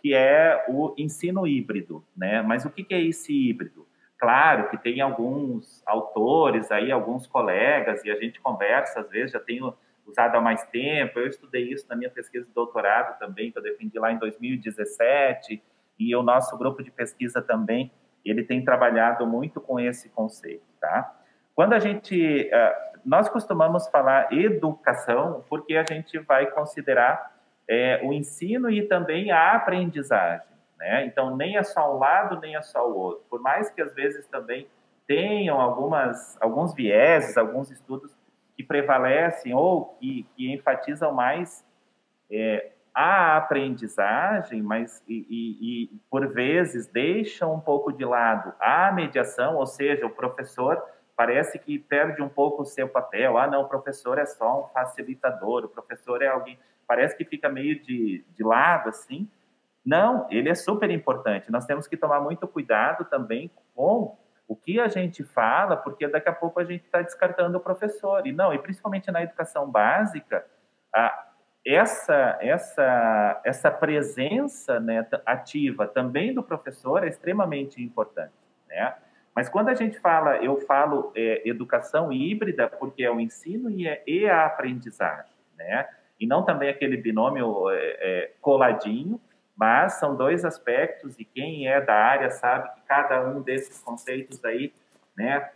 que 0.00 0.12
é 0.12 0.66
o 0.68 0.94
ensino 0.98 1.46
híbrido, 1.46 2.04
né? 2.14 2.42
Mas 2.42 2.66
o 2.66 2.70
que, 2.70 2.84
que 2.84 2.94
é 2.94 3.00
esse 3.00 3.32
híbrido? 3.32 3.88
Claro 4.18 4.68
que 4.68 4.76
tem 4.76 5.00
alguns 5.00 5.82
autores 5.86 6.70
aí, 6.70 6.92
alguns 6.92 7.26
colegas, 7.26 8.04
e 8.04 8.10
a 8.10 8.16
gente 8.16 8.38
conversa, 8.40 9.00
às 9.00 9.08
vezes, 9.08 9.32
já 9.32 9.40
tenho 9.40 9.74
usado 10.06 10.36
há 10.36 10.40
mais 10.42 10.62
tempo. 10.66 11.18
Eu 11.18 11.26
estudei 11.26 11.70
isso 11.72 11.86
na 11.88 11.96
minha 11.96 12.10
pesquisa 12.10 12.44
de 12.44 12.52
doutorado 12.52 13.18
também, 13.18 13.50
que 13.50 13.58
eu 13.58 13.62
defendi 13.62 13.98
lá 13.98 14.12
em 14.12 14.18
2017, 14.18 15.62
e 15.98 16.14
o 16.14 16.22
nosso 16.22 16.56
grupo 16.58 16.82
de 16.82 16.90
pesquisa 16.90 17.40
também, 17.40 17.90
ele 18.24 18.42
tem 18.42 18.62
trabalhado 18.62 19.26
muito 19.26 19.58
com 19.60 19.80
esse 19.80 20.10
conceito, 20.10 20.64
tá? 20.80 21.18
Quando 21.54 21.72
a 21.72 21.78
gente, 21.78 22.48
eh, 22.52 22.92
nós 23.04 23.28
costumamos 23.28 23.86
falar 23.88 24.32
educação, 24.32 25.44
porque 25.48 25.76
a 25.76 25.84
gente 25.84 26.18
vai 26.18 26.46
considerar 26.46 27.34
é, 27.68 28.00
o 28.02 28.12
ensino 28.12 28.70
e 28.70 28.82
também 28.82 29.30
a 29.30 29.52
aprendizagem. 29.52 30.54
Né? 30.78 31.06
Então, 31.06 31.36
nem 31.36 31.56
é 31.56 31.62
só 31.62 31.94
um 31.94 31.98
lado, 31.98 32.40
nem 32.40 32.56
é 32.56 32.62
só 32.62 32.88
o 32.88 32.96
outro. 32.96 33.24
Por 33.28 33.40
mais 33.40 33.70
que 33.70 33.80
às 33.80 33.94
vezes 33.94 34.26
também 34.26 34.66
tenham 35.06 35.60
algumas, 35.60 36.36
alguns 36.40 36.74
vieses, 36.74 37.36
alguns 37.36 37.70
estudos 37.70 38.14
que 38.56 38.62
prevalecem 38.62 39.54
ou 39.54 39.96
que, 40.00 40.26
que 40.36 40.52
enfatizam 40.52 41.12
mais 41.12 41.64
é, 42.30 42.70
a 42.94 43.36
aprendizagem, 43.36 44.62
mas 44.62 45.02
e, 45.08 45.26
e, 45.28 45.84
e, 45.84 46.00
por 46.08 46.26
vezes 46.32 46.86
deixam 46.86 47.52
um 47.52 47.60
pouco 47.60 47.92
de 47.92 48.04
lado 48.04 48.54
a 48.60 48.92
mediação, 48.92 49.56
ou 49.56 49.66
seja, 49.66 50.06
o 50.06 50.10
professor 50.10 50.80
parece 51.16 51.58
que 51.58 51.78
perde 51.78 52.22
um 52.22 52.28
pouco 52.28 52.62
o 52.62 52.66
seu 52.66 52.88
papel. 52.88 53.38
Ah, 53.38 53.46
não, 53.46 53.62
o 53.62 53.68
professor 53.68 54.18
é 54.18 54.26
só 54.26 54.64
um 54.64 54.68
facilitador, 54.68 55.64
o 55.64 55.68
professor 55.68 56.22
é 56.22 56.28
alguém 56.28 56.58
parece 56.86 57.16
que 57.16 57.24
fica 57.24 57.48
meio 57.48 57.80
de, 57.80 58.24
de 58.34 58.44
lado, 58.44 58.88
assim. 58.88 59.28
Não, 59.84 60.26
ele 60.30 60.48
é 60.48 60.54
super 60.54 60.90
importante. 60.90 61.50
Nós 61.50 61.66
temos 61.66 61.86
que 61.86 61.96
tomar 61.96 62.20
muito 62.20 62.46
cuidado 62.48 63.04
também 63.04 63.50
com 63.74 64.16
o 64.46 64.56
que 64.56 64.78
a 64.80 64.88
gente 64.88 65.22
fala, 65.22 65.76
porque 65.76 66.06
daqui 66.06 66.28
a 66.28 66.32
pouco 66.32 66.60
a 66.60 66.64
gente 66.64 66.84
está 66.84 67.02
descartando 67.02 67.58
o 67.58 67.60
professor. 67.60 68.26
E 68.26 68.32
não, 68.32 68.52
e 68.52 68.58
principalmente 68.58 69.10
na 69.10 69.22
educação 69.22 69.70
básica, 69.70 70.44
a, 70.94 71.28
essa, 71.66 72.38
essa, 72.40 73.40
essa 73.44 73.70
presença 73.70 74.78
né, 74.78 75.06
ativa 75.24 75.86
também 75.86 76.34
do 76.34 76.42
professor 76.42 77.04
é 77.04 77.08
extremamente 77.08 77.82
importante. 77.82 78.32
Né? 78.68 78.94
Mas 79.34 79.48
quando 79.48 79.68
a 79.68 79.74
gente 79.74 79.98
fala, 79.98 80.36
eu 80.36 80.60
falo 80.60 81.12
é, 81.16 81.42
educação 81.48 82.12
híbrida, 82.12 82.68
porque 82.68 83.02
é 83.02 83.10
o 83.10 83.18
ensino 83.18 83.70
e, 83.70 83.86
é, 83.86 84.02
e 84.06 84.26
a 84.26 84.46
aprendizagem. 84.46 85.34
Né? 85.56 85.86
e 86.18 86.26
não 86.26 86.42
também 86.42 86.68
aquele 86.68 86.96
binômio 86.96 87.70
é, 87.70 87.76
é, 88.00 88.32
coladinho, 88.40 89.20
mas 89.56 89.94
são 89.94 90.16
dois 90.16 90.44
aspectos 90.44 91.18
e 91.18 91.24
quem 91.24 91.68
é 91.68 91.80
da 91.80 91.94
área 91.94 92.30
sabe 92.30 92.68
que 92.74 92.80
cada 92.86 93.20
um 93.28 93.40
desses 93.40 93.78
conceitos 93.80 94.44
aí, 94.44 94.72
né, 95.16 95.48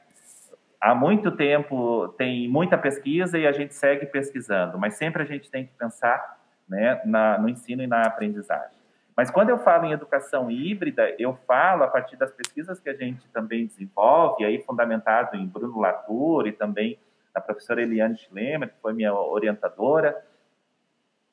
há 0.80 0.94
muito 0.94 1.32
tempo 1.32 2.08
tem 2.16 2.48
muita 2.48 2.78
pesquisa 2.78 3.38
e 3.38 3.46
a 3.46 3.52
gente 3.52 3.74
segue 3.74 4.06
pesquisando, 4.06 4.78
mas 4.78 4.94
sempre 4.94 5.22
a 5.22 5.26
gente 5.26 5.50
tem 5.50 5.66
que 5.66 5.72
pensar, 5.72 6.38
né, 6.68 7.00
na, 7.04 7.38
no 7.38 7.48
ensino 7.48 7.82
e 7.82 7.86
na 7.86 8.02
aprendizagem. 8.02 8.77
Mas 9.18 9.32
quando 9.32 9.50
eu 9.50 9.58
falo 9.58 9.84
em 9.84 9.90
educação 9.90 10.48
híbrida, 10.48 11.12
eu 11.18 11.34
falo 11.44 11.82
a 11.82 11.88
partir 11.88 12.16
das 12.16 12.30
pesquisas 12.30 12.78
que 12.78 12.88
a 12.88 12.94
gente 12.94 13.28
também 13.30 13.66
desenvolve, 13.66 14.44
aí 14.44 14.62
fundamentado 14.62 15.36
em 15.36 15.44
Bruno 15.44 15.80
Latour 15.80 16.46
e 16.46 16.52
também 16.52 16.96
a 17.34 17.40
professora 17.40 17.82
Eliane 17.82 18.16
Schlemmer, 18.16 18.68
que 18.68 18.80
foi 18.80 18.92
minha 18.92 19.12
orientadora, 19.12 20.24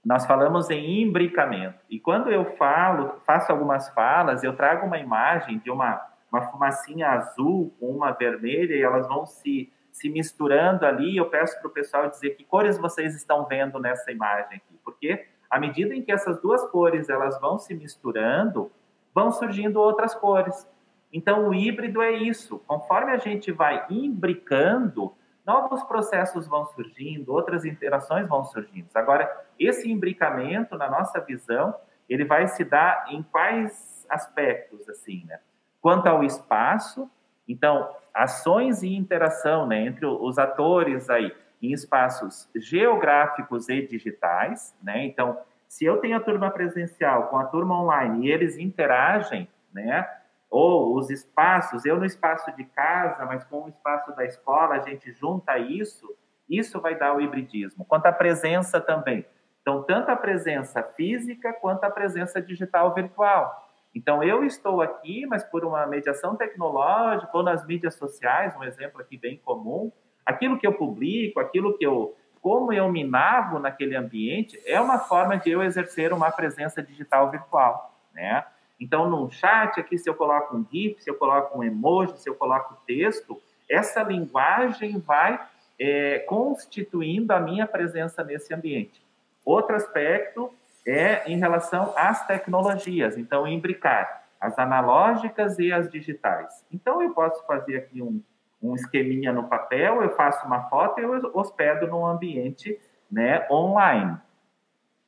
nós 0.04 0.26
falamos 0.26 0.72
em 0.72 1.04
imbricamento. 1.04 1.78
E 1.88 2.00
quando 2.00 2.32
eu 2.32 2.58
falo, 2.58 3.22
faço 3.24 3.52
algumas 3.52 3.88
falas, 3.90 4.44
eu 4.44 4.56
trago 4.56 4.88
uma 4.88 4.98
imagem 4.98 5.60
de 5.60 5.70
uma, 5.70 6.04
uma 6.32 6.42
fumacinha 6.42 7.10
azul 7.10 7.72
com 7.80 7.92
uma 7.92 8.12
vermelha 8.14 8.74
e 8.74 8.82
elas 8.82 9.08
vão 9.08 9.28
se, 9.28 9.72
se 9.92 10.10
misturando 10.10 10.88
ali. 10.88 11.18
Eu 11.18 11.30
peço 11.30 11.60
para 11.60 11.68
o 11.68 11.74
pessoal 11.74 12.10
dizer 12.10 12.32
que 12.32 12.44
cores 12.44 12.80
vocês 12.80 13.16
estão 13.16 13.46
vendo 13.46 13.78
nessa 13.78 14.12
imagem 14.12 14.58
aqui. 14.58 14.80
Porque 14.84 15.28
à 15.50 15.60
medida 15.60 15.94
em 15.94 16.02
que 16.02 16.12
essas 16.12 16.40
duas 16.42 16.64
cores 16.70 17.10
elas 17.10 17.40
vão 17.40 17.58
se 17.58 17.74
misturando, 17.74 18.72
vão 19.14 19.32
surgindo 19.32 19.80
outras 19.80 20.14
cores. 20.14 20.68
Então, 21.12 21.48
o 21.48 21.54
híbrido 21.54 22.02
é 22.02 22.12
isso. 22.12 22.60
Conforme 22.68 23.12
a 23.12 23.18
gente 23.18 23.52
vai 23.52 23.86
imbricando, 23.90 25.14
novos 25.46 25.84
processos 25.84 26.48
vão 26.48 26.66
surgindo, 26.66 27.32
outras 27.32 27.64
interações 27.64 28.28
vão 28.28 28.44
surgindo. 28.44 28.88
Agora, 28.94 29.30
esse 29.58 29.90
imbricamento, 29.90 30.78
na 30.78 30.90
nossa 30.90 31.22
visão, 31.22 31.74
ele 32.10 32.26
vai 32.26 32.48
se 32.48 32.64
dar 32.64 33.06
em 33.10 33.24
quais 33.24 34.06
aspectos, 34.10 34.88
assim, 34.90 35.24
né? 35.26 35.40
Quanto 35.82 36.08
ao 36.08 36.24
espaço, 36.24 37.10
então, 37.48 37.96
ações 38.14 38.82
e 38.82 38.96
interação 38.96 39.68
né, 39.68 39.86
entre 39.86 40.06
os 40.06 40.38
atores 40.38 41.10
aí 41.10 41.32
em 41.62 41.72
espaços 41.72 42.50
geográficos 42.56 43.70
e 43.70 43.82
digitais, 43.82 44.76
né? 44.82 45.06
Então, 45.06 45.38
se 45.68 45.86
eu 45.86 45.98
tenho 45.98 46.18
a 46.18 46.20
turma 46.20 46.50
presencial 46.52 47.28
com 47.28 47.38
a 47.38 47.46
turma 47.46 47.80
online 47.82 48.28
e 48.28 48.32
eles 48.32 48.58
interagem, 48.58 49.50
né? 49.74 50.08
ou 50.50 50.96
os 50.96 51.10
espaços, 51.10 51.86
eu 51.86 51.98
no 51.98 52.06
espaço 52.06 52.50
de 52.56 52.64
casa, 52.64 53.26
mas 53.26 53.44
com 53.44 53.64
o 53.64 53.68
espaço 53.68 54.16
da 54.16 54.24
escola, 54.24 54.76
a 54.76 54.80
gente 54.80 55.12
junta 55.12 55.58
isso, 55.58 56.16
isso 56.50 56.80
vai 56.80 56.96
dar 56.96 57.14
o 57.14 57.20
hibridismo. 57.20 57.84
Quanto 57.84 58.06
à 58.06 58.12
presença 58.14 58.80
também. 58.80 59.26
Então, 59.62 59.84
tanto 59.84 60.12
a 60.12 60.16
presença 60.16 60.82
física 60.82 61.52
quanto 61.52 61.84
a 61.84 61.90
presença 61.90 62.42
digital 62.42 62.94
virtual. 62.94 63.70
Então, 63.94 64.24
eu 64.24 64.46
estou 64.46 64.82
aqui, 64.82 65.26
mas 65.26 65.44
por 65.44 65.66
uma 65.66 65.86
mediação 65.88 66.38
tecnológica 66.38 67.36
ou 67.36 67.44
nas 67.44 67.66
mídias 67.66 67.96
sociais, 67.96 68.56
um 68.56 68.64
exemplo 68.64 69.02
aqui 69.02 69.18
bem 69.18 69.38
comum, 69.38 69.92
aquilo 70.26 70.58
que 70.58 70.66
eu 70.66 70.74
publico, 70.74 71.40
aquilo 71.40 71.78
que 71.78 71.86
eu 71.86 72.16
como 72.42 72.72
eu 72.72 72.92
me 72.92 73.04
narro 73.04 73.58
naquele 73.58 73.96
ambiente 73.96 74.62
é 74.68 74.80
uma 74.80 75.00
forma 75.00 75.36
de 75.36 75.50
eu 75.50 75.64
exercer 75.64 76.14
uma 76.14 76.30
presença 76.30 76.80
digital 76.80 77.32
virtual, 77.32 77.92
né? 78.14 78.46
Então, 78.80 79.10
no 79.10 79.32
chat 79.32 79.80
aqui, 79.80 79.98
se 79.98 80.08
eu 80.08 80.14
coloco 80.14 80.56
um 80.56 80.64
GIF, 80.72 81.02
se 81.02 81.10
eu 81.10 81.16
coloco 81.16 81.58
um 81.58 81.64
emoji, 81.64 82.20
se 82.20 82.30
eu 82.30 82.36
coloco 82.36 82.78
texto, 82.86 83.42
essa 83.68 84.04
linguagem 84.04 85.00
vai 85.00 85.40
é, 85.80 86.20
constituindo 86.20 87.34
a 87.34 87.40
minha 87.40 87.66
presença 87.66 88.24
nesse 88.24 88.54
ambiente. 88.54 89.02
Outro 89.44 89.76
aspecto 89.76 90.54
é 90.86 91.24
em 91.26 91.40
relação 91.40 91.94
às 91.98 92.28
tecnologias. 92.28 93.18
Então, 93.18 93.48
imbricar 93.48 94.24
as 94.40 94.60
analógicas 94.60 95.58
e 95.58 95.74
as 95.74 95.90
digitais. 95.90 96.64
Então, 96.72 97.02
eu 97.02 97.12
posso 97.12 97.44
fazer 97.48 97.78
aqui 97.78 98.04
um, 98.04 98.22
um 98.72 98.76
esqueminha 98.76 99.32
no 99.32 99.48
papel, 99.48 100.02
eu 100.02 100.16
faço 100.16 100.46
uma 100.46 100.70
foto 100.70 101.00
e 101.00 101.04
eu 101.04 101.32
hospedo 101.34 101.88
num 101.88 102.06
ambiente 102.06 102.80
né, 103.12 103.46
online. 103.50 104.18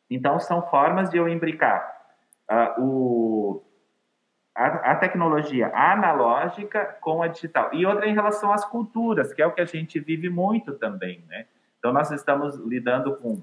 Então, 0.09 0.39
são 0.39 0.61
formas 0.61 1.09
de 1.09 1.17
eu 1.17 1.27
imbricar 1.27 1.95
uh, 2.49 2.81
o, 2.81 3.63
a, 4.55 4.91
a, 4.91 4.95
tecnologia 4.95 5.71
analógica 5.73 6.97
com 7.01 7.21
a 7.21 7.27
digital. 7.27 7.73
E 7.73 7.85
outra 7.85 8.07
em 8.07 8.13
relação 8.13 8.53
às 8.53 8.63
culturas, 8.63 9.33
que 9.33 9.41
é 9.41 9.47
o 9.47 9.51
que 9.51 9.61
a 9.61 9.65
gente 9.65 9.99
vive 9.99 10.29
muito 10.29 10.73
também, 10.75 11.23
né? 11.27 11.45
Então, 11.77 11.91
nós 11.91 12.09
estamos 12.11 12.57
lidando 12.57 13.15
com 13.17 13.41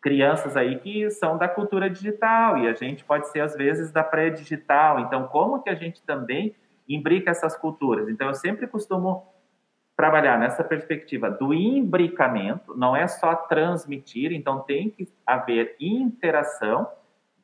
crianças 0.00 0.56
aí 0.56 0.78
que 0.78 1.10
são 1.10 1.36
da 1.36 1.48
cultura 1.48 1.90
digital 1.90 2.58
e 2.58 2.68
a 2.68 2.72
gente 2.72 3.04
pode 3.04 3.28
ser, 3.28 3.40
às 3.40 3.56
vezes, 3.56 3.90
da 3.90 4.04
pré-digital. 4.04 5.00
Então, 5.00 5.26
como 5.26 5.62
que 5.62 5.68
a 5.68 5.74
gente 5.74 6.02
também 6.02 6.54
imbrica 6.88 7.30
essas 7.30 7.56
culturas? 7.56 8.08
Então, 8.08 8.28
eu 8.28 8.34
sempre 8.34 8.66
costumo 8.66 9.26
trabalhar 9.96 10.38
nessa 10.38 10.62
perspectiva 10.62 11.28
do 11.28 11.52
imbricamento, 11.52 12.76
não 12.76 12.94
é 12.94 13.08
só 13.08 13.34
transmitir, 13.34 14.32
então 14.32 14.60
tem 14.60 14.90
que 14.90 15.08
haver 15.26 15.74
interação 15.80 16.88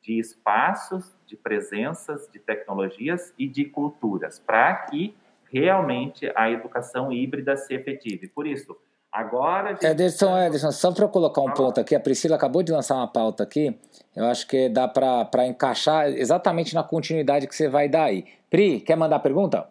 de 0.01 0.17
espaços, 0.17 1.17
de 1.25 1.35
presenças, 1.35 2.29
de 2.31 2.39
tecnologias 2.39 3.33
e 3.37 3.47
de 3.47 3.65
culturas, 3.65 4.39
para 4.39 4.73
que 4.73 5.13
realmente 5.51 6.31
a 6.35 6.49
educação 6.49 7.11
híbrida 7.11 7.57
se 7.57 7.73
efetive. 7.73 8.29
Por 8.29 8.47
isso, 8.47 8.77
agora... 9.15 9.69
Gente... 9.71 9.85
Ederson, 9.85 10.27
tá 10.27 10.47
Ederson, 10.47 10.71
só 10.71 10.91
para 10.91 11.05
eu 11.05 11.09
colocar 11.09 11.41
um 11.41 11.51
ponto 11.51 11.79
aqui, 11.79 11.95
a 11.95 11.99
Priscila 11.99 12.35
acabou 12.35 12.61
de 12.61 12.71
lançar 12.71 12.95
uma 12.95 13.07
pauta 13.07 13.43
aqui, 13.43 13.77
eu 14.15 14.25
acho 14.25 14.45
que 14.47 14.67
dá 14.69 14.87
para 14.87 15.47
encaixar 15.47 16.07
exatamente 16.09 16.75
na 16.75 16.83
continuidade 16.83 17.47
que 17.47 17.55
você 17.55 17.67
vai 17.67 17.87
dar 17.87 18.05
aí. 18.05 18.25
Pri, 18.49 18.81
quer 18.81 18.95
mandar 18.95 19.19
pergunta? 19.19 19.67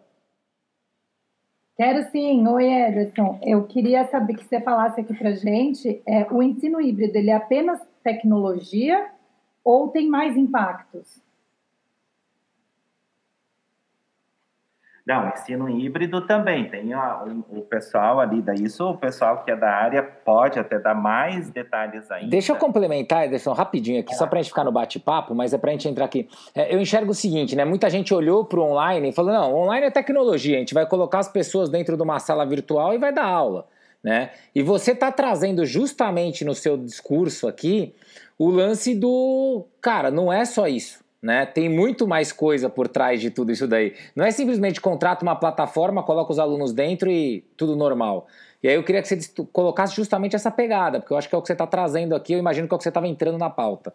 Quero 1.77 2.09
sim. 2.09 2.47
Oi, 2.47 2.65
Ederson. 2.65 3.37
Eu 3.43 3.63
queria 3.67 4.07
saber 4.07 4.35
que 4.35 4.45
você 4.45 4.61
falasse 4.61 5.01
aqui 5.01 5.13
para 5.13 5.31
gente, 5.31 6.01
é, 6.07 6.25
o 6.31 6.41
ensino 6.41 6.79
híbrido, 6.79 7.17
ele 7.17 7.29
é 7.29 7.35
apenas 7.35 7.79
tecnologia 8.01 9.09
ou 9.63 9.89
tem 9.89 10.07
mais 10.07 10.37
impactos? 10.37 11.24
Não, 15.05 15.29
ensino 15.29 15.69
híbrido 15.69 16.21
também. 16.21 16.67
Tem 16.67 16.91
a, 16.91 17.23
o, 17.23 17.59
o, 17.59 17.61
pessoal 17.61 18.19
ali, 18.19 18.41
daí 18.41 18.63
isso 18.63 18.83
o 18.89 18.97
pessoal 18.97 19.43
que 19.43 19.51
é 19.51 19.55
da 19.55 19.69
área 19.69 20.01
pode 20.01 20.57
até 20.57 20.79
dar 20.79 20.95
mais 20.95 21.47
detalhes 21.51 22.09
ainda. 22.09 22.31
Deixa 22.31 22.53
eu 22.53 22.55
complementar, 22.55 23.25
Ederson, 23.25 23.53
rapidinho 23.53 23.99
aqui, 23.99 24.13
é. 24.13 24.15
só 24.15 24.25
para 24.25 24.39
a 24.39 24.41
gente 24.41 24.49
ficar 24.49 24.63
no 24.63 24.71
bate-papo, 24.71 25.35
mas 25.35 25.53
é 25.53 25.59
para 25.59 25.69
a 25.69 25.73
gente 25.73 25.87
entrar 25.87 26.05
aqui. 26.05 26.27
É, 26.55 26.73
eu 26.73 26.81
enxergo 26.81 27.11
o 27.11 27.13
seguinte, 27.13 27.55
né? 27.55 27.63
Muita 27.63 27.87
gente 27.87 28.15
olhou 28.15 28.45
para 28.45 28.59
o 28.59 28.63
online 28.63 29.09
e 29.09 29.13
falou: 29.13 29.31
não, 29.31 29.53
online 29.53 29.85
é 29.85 29.91
tecnologia, 29.91 30.55
a 30.55 30.59
gente 30.59 30.73
vai 30.73 30.87
colocar 30.87 31.19
as 31.19 31.27
pessoas 31.27 31.69
dentro 31.69 31.95
de 31.95 32.01
uma 32.01 32.17
sala 32.17 32.43
virtual 32.43 32.91
e 32.95 32.97
vai 32.97 33.13
dar 33.13 33.25
aula. 33.25 33.67
Né? 34.03 34.31
E 34.53 34.63
você 34.63 34.91
está 34.91 35.11
trazendo 35.11 35.65
justamente 35.65 36.43
no 36.45 36.53
seu 36.53 36.77
discurso 36.77 37.47
aqui 37.47 37.93
o 38.39 38.49
lance 38.49 38.95
do. 38.95 39.65
Cara, 39.79 40.09
não 40.09 40.33
é 40.33 40.45
só 40.45 40.67
isso. 40.67 41.04
Né? 41.25 41.43
Tem 41.43 41.67
muito 41.67 42.07
mais 42.07 42.31
coisa 42.31 42.69
por 42.69 42.87
trás 42.87 43.19
de 43.19 43.31
tudo 43.31 43.51
isso 43.51 43.67
daí. 43.67 43.95
Não 44.15 44.23
é 44.23 44.29
simplesmente 44.29 44.79
contrata 44.79 45.25
uma 45.25 45.35
plataforma, 45.35 46.03
coloca 46.03 46.31
os 46.31 46.37
alunos 46.37 46.71
dentro 46.71 47.09
e 47.09 47.41
tudo 47.57 47.75
normal. 47.75 48.27
E 48.61 48.67
aí 48.67 48.75
eu 48.75 48.83
queria 48.83 49.01
que 49.01 49.07
você 49.07 49.19
colocasse 49.51 49.95
justamente 49.95 50.35
essa 50.35 50.51
pegada, 50.51 50.99
porque 50.99 51.11
eu 51.11 51.17
acho 51.17 51.27
que 51.27 51.33
é 51.33 51.37
o 51.39 51.41
que 51.41 51.47
você 51.47 51.53
está 51.53 51.65
trazendo 51.65 52.13
aqui, 52.13 52.33
eu 52.33 52.37
imagino 52.37 52.67
que 52.67 52.73
é 52.73 52.75
o 52.75 52.77
que 52.77 52.83
você 52.83 52.89
estava 52.89 53.07
entrando 53.07 53.39
na 53.39 53.49
pauta. 53.49 53.91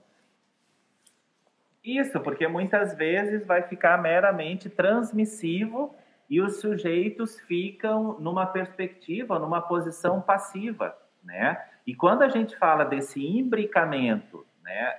Isso, 1.85 2.19
porque 2.19 2.49
muitas 2.49 2.97
vezes 2.97 3.47
vai 3.47 3.63
ficar 3.63 4.03
meramente 4.03 4.69
transmissivo 4.69 5.95
e 6.29 6.41
os 6.41 6.61
sujeitos 6.61 7.39
ficam 7.39 8.19
numa 8.19 8.45
perspectiva, 8.45 9.39
numa 9.39 9.63
posição 9.63 10.21
passiva, 10.21 10.97
né? 11.23 11.63
E 11.87 11.95
quando 11.95 12.23
a 12.23 12.29
gente 12.29 12.57
fala 12.57 12.83
desse 12.83 13.25
imbricamento, 13.25 14.45
né, 14.65 14.97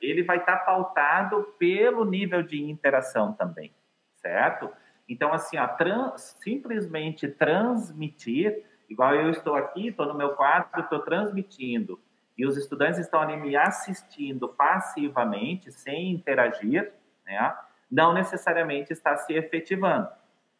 ele 0.00 0.22
vai 0.22 0.38
estar 0.38 0.58
pautado 0.58 1.54
pelo 1.58 2.04
nível 2.04 2.42
de 2.42 2.62
interação 2.62 3.32
também, 3.32 3.72
certo? 4.16 4.70
Então, 5.08 5.32
assim, 5.32 5.56
a 5.56 5.66
trans, 5.66 6.36
simplesmente 6.40 7.28
transmitir, 7.28 8.64
igual 8.88 9.14
eu 9.14 9.30
estou 9.30 9.54
aqui, 9.54 9.88
estou 9.88 10.06
no 10.06 10.14
meu 10.14 10.30
quarto, 10.30 10.80
estou 10.80 11.00
transmitindo, 11.00 12.00
e 12.36 12.46
os 12.46 12.56
estudantes 12.56 12.98
estão 12.98 13.20
ali 13.20 13.36
me 13.36 13.56
assistindo 13.56 14.48
passivamente, 14.48 15.70
sem 15.70 16.10
interagir, 16.12 16.92
né? 17.26 17.56
não 17.90 18.14
necessariamente 18.14 18.92
está 18.92 19.16
se 19.16 19.34
efetivando. 19.34 20.08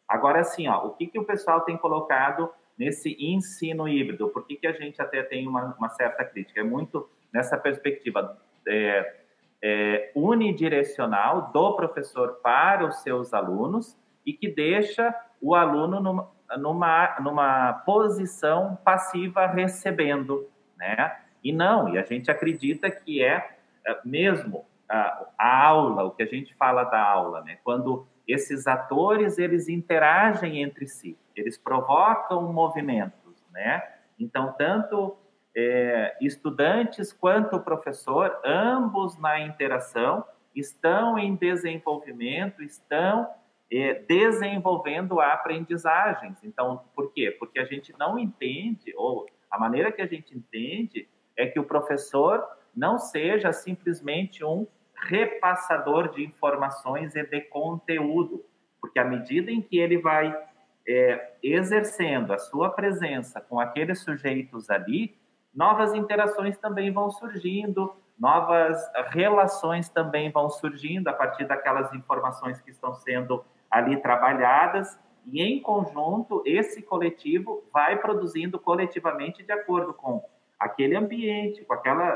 Agora, 0.07 0.41
assim, 0.41 0.67
ó, 0.67 0.85
o 0.85 0.91
que, 0.91 1.07
que 1.07 1.17
o 1.17 1.25
pessoal 1.25 1.61
tem 1.61 1.75
colocado 1.77 2.51
nesse 2.77 3.15
ensino 3.19 3.87
híbrido? 3.87 4.29
Por 4.29 4.45
que, 4.45 4.55
que 4.55 4.67
a 4.67 4.71
gente 4.71 5.01
até 5.01 5.23
tem 5.23 5.47
uma, 5.47 5.75
uma 5.75 5.89
certa 5.89 6.23
crítica? 6.23 6.59
É 6.59 6.63
muito 6.63 7.09
nessa 7.33 7.57
perspectiva 7.57 8.37
é, 8.67 9.15
é, 9.61 10.11
unidirecional 10.15 11.51
do 11.53 11.75
professor 11.75 12.39
para 12.43 12.85
os 12.85 13.01
seus 13.01 13.33
alunos 13.33 13.97
e 14.25 14.33
que 14.33 14.47
deixa 14.47 15.13
o 15.41 15.55
aluno 15.55 15.99
numa, 15.99 16.29
numa, 16.57 17.19
numa 17.21 17.73
posição 17.85 18.77
passiva 18.83 19.45
recebendo, 19.47 20.49
né? 20.77 21.17
E 21.43 21.51
não, 21.51 21.89
e 21.89 21.97
a 21.97 22.03
gente 22.03 22.31
acredita 22.31 22.89
que 22.89 23.23
é, 23.23 23.57
é 23.85 23.99
mesmo 24.05 24.65
a, 24.89 25.27
a 25.37 25.65
aula, 25.65 26.03
o 26.03 26.11
que 26.11 26.23
a 26.23 26.27
gente 26.27 26.53
fala 26.55 26.83
da 26.83 27.01
aula, 27.01 27.41
né? 27.41 27.57
Quando 27.63 28.05
esses 28.27 28.67
atores 28.67 29.37
eles 29.37 29.67
interagem 29.67 30.61
entre 30.61 30.87
si, 30.87 31.17
eles 31.35 31.57
provocam 31.57 32.53
movimentos, 32.53 33.43
né? 33.51 33.83
Então 34.19 34.53
tanto 34.57 35.17
é, 35.55 36.17
estudantes 36.21 37.13
quanto 37.13 37.59
professor, 37.59 38.39
ambos 38.43 39.17
na 39.19 39.39
interação, 39.39 40.25
estão 40.55 41.17
em 41.17 41.35
desenvolvimento, 41.35 42.61
estão 42.61 43.27
é, 43.71 43.95
desenvolvendo 44.07 45.19
aprendizagens. 45.19 46.43
Então, 46.43 46.83
por 46.95 47.11
quê? 47.13 47.35
Porque 47.37 47.59
a 47.59 47.65
gente 47.65 47.93
não 47.97 48.17
entende, 48.19 48.93
ou 48.95 49.25
a 49.49 49.59
maneira 49.59 49.91
que 49.91 50.01
a 50.01 50.07
gente 50.07 50.35
entende 50.35 51.07
é 51.35 51.47
que 51.47 51.59
o 51.59 51.63
professor 51.63 52.43
não 52.75 52.97
seja 52.97 53.51
simplesmente 53.51 54.43
um 54.43 54.67
repassador 54.95 56.09
de 56.09 56.23
informações 56.23 57.15
e 57.15 57.23
de 57.23 57.41
conteúdo, 57.41 58.43
porque 58.79 58.99
à 58.99 59.05
medida 59.05 59.51
em 59.51 59.61
que 59.61 59.77
ele 59.77 59.97
vai 59.97 60.35
é, 60.87 61.33
exercendo 61.41 62.33
a 62.33 62.37
sua 62.37 62.69
presença 62.69 63.41
com 63.41 63.59
aqueles 63.59 63.99
sujeitos 63.99 64.69
ali, 64.69 65.15
novas 65.53 65.93
interações 65.93 66.57
também 66.57 66.91
vão 66.91 67.11
surgindo, 67.11 67.95
novas 68.19 68.79
relações 69.09 69.89
também 69.89 70.31
vão 70.31 70.49
surgindo 70.49 71.07
a 71.07 71.13
partir 71.13 71.45
daquelas 71.45 71.93
informações 71.93 72.61
que 72.61 72.71
estão 72.71 72.93
sendo 72.93 73.43
ali 73.69 73.97
trabalhadas 73.97 74.97
e 75.25 75.41
em 75.41 75.61
conjunto 75.61 76.43
esse 76.45 76.81
coletivo 76.81 77.63
vai 77.73 77.97
produzindo 77.97 78.59
coletivamente 78.59 79.43
de 79.43 79.51
acordo 79.51 79.93
com 79.93 80.23
aquele 80.59 80.95
ambiente, 80.95 81.63
com 81.65 81.73
aquela 81.73 82.13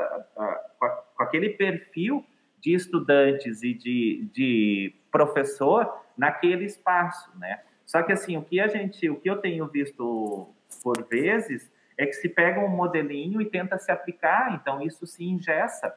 com 1.16 1.22
aquele 1.22 1.50
perfil 1.50 2.24
de 2.60 2.74
estudantes 2.74 3.62
e 3.62 3.72
de, 3.74 4.28
de 4.32 4.94
professor 5.10 5.92
naquele 6.16 6.64
espaço, 6.64 7.30
né? 7.38 7.62
Só 7.86 8.02
que 8.02 8.12
assim, 8.12 8.36
o 8.36 8.42
que 8.42 8.60
a 8.60 8.68
gente, 8.68 9.08
o 9.08 9.16
que 9.16 9.30
eu 9.30 9.36
tenho 9.38 9.66
visto 9.66 10.48
por 10.82 11.02
vezes 11.04 11.70
é 11.98 12.06
que 12.06 12.12
se 12.12 12.28
pega 12.28 12.60
um 12.60 12.68
modelinho 12.68 13.42
e 13.42 13.50
tenta 13.50 13.76
se 13.76 13.90
aplicar, 13.90 14.54
então 14.54 14.80
isso 14.80 15.04
se 15.04 15.24
ingessa. 15.24 15.92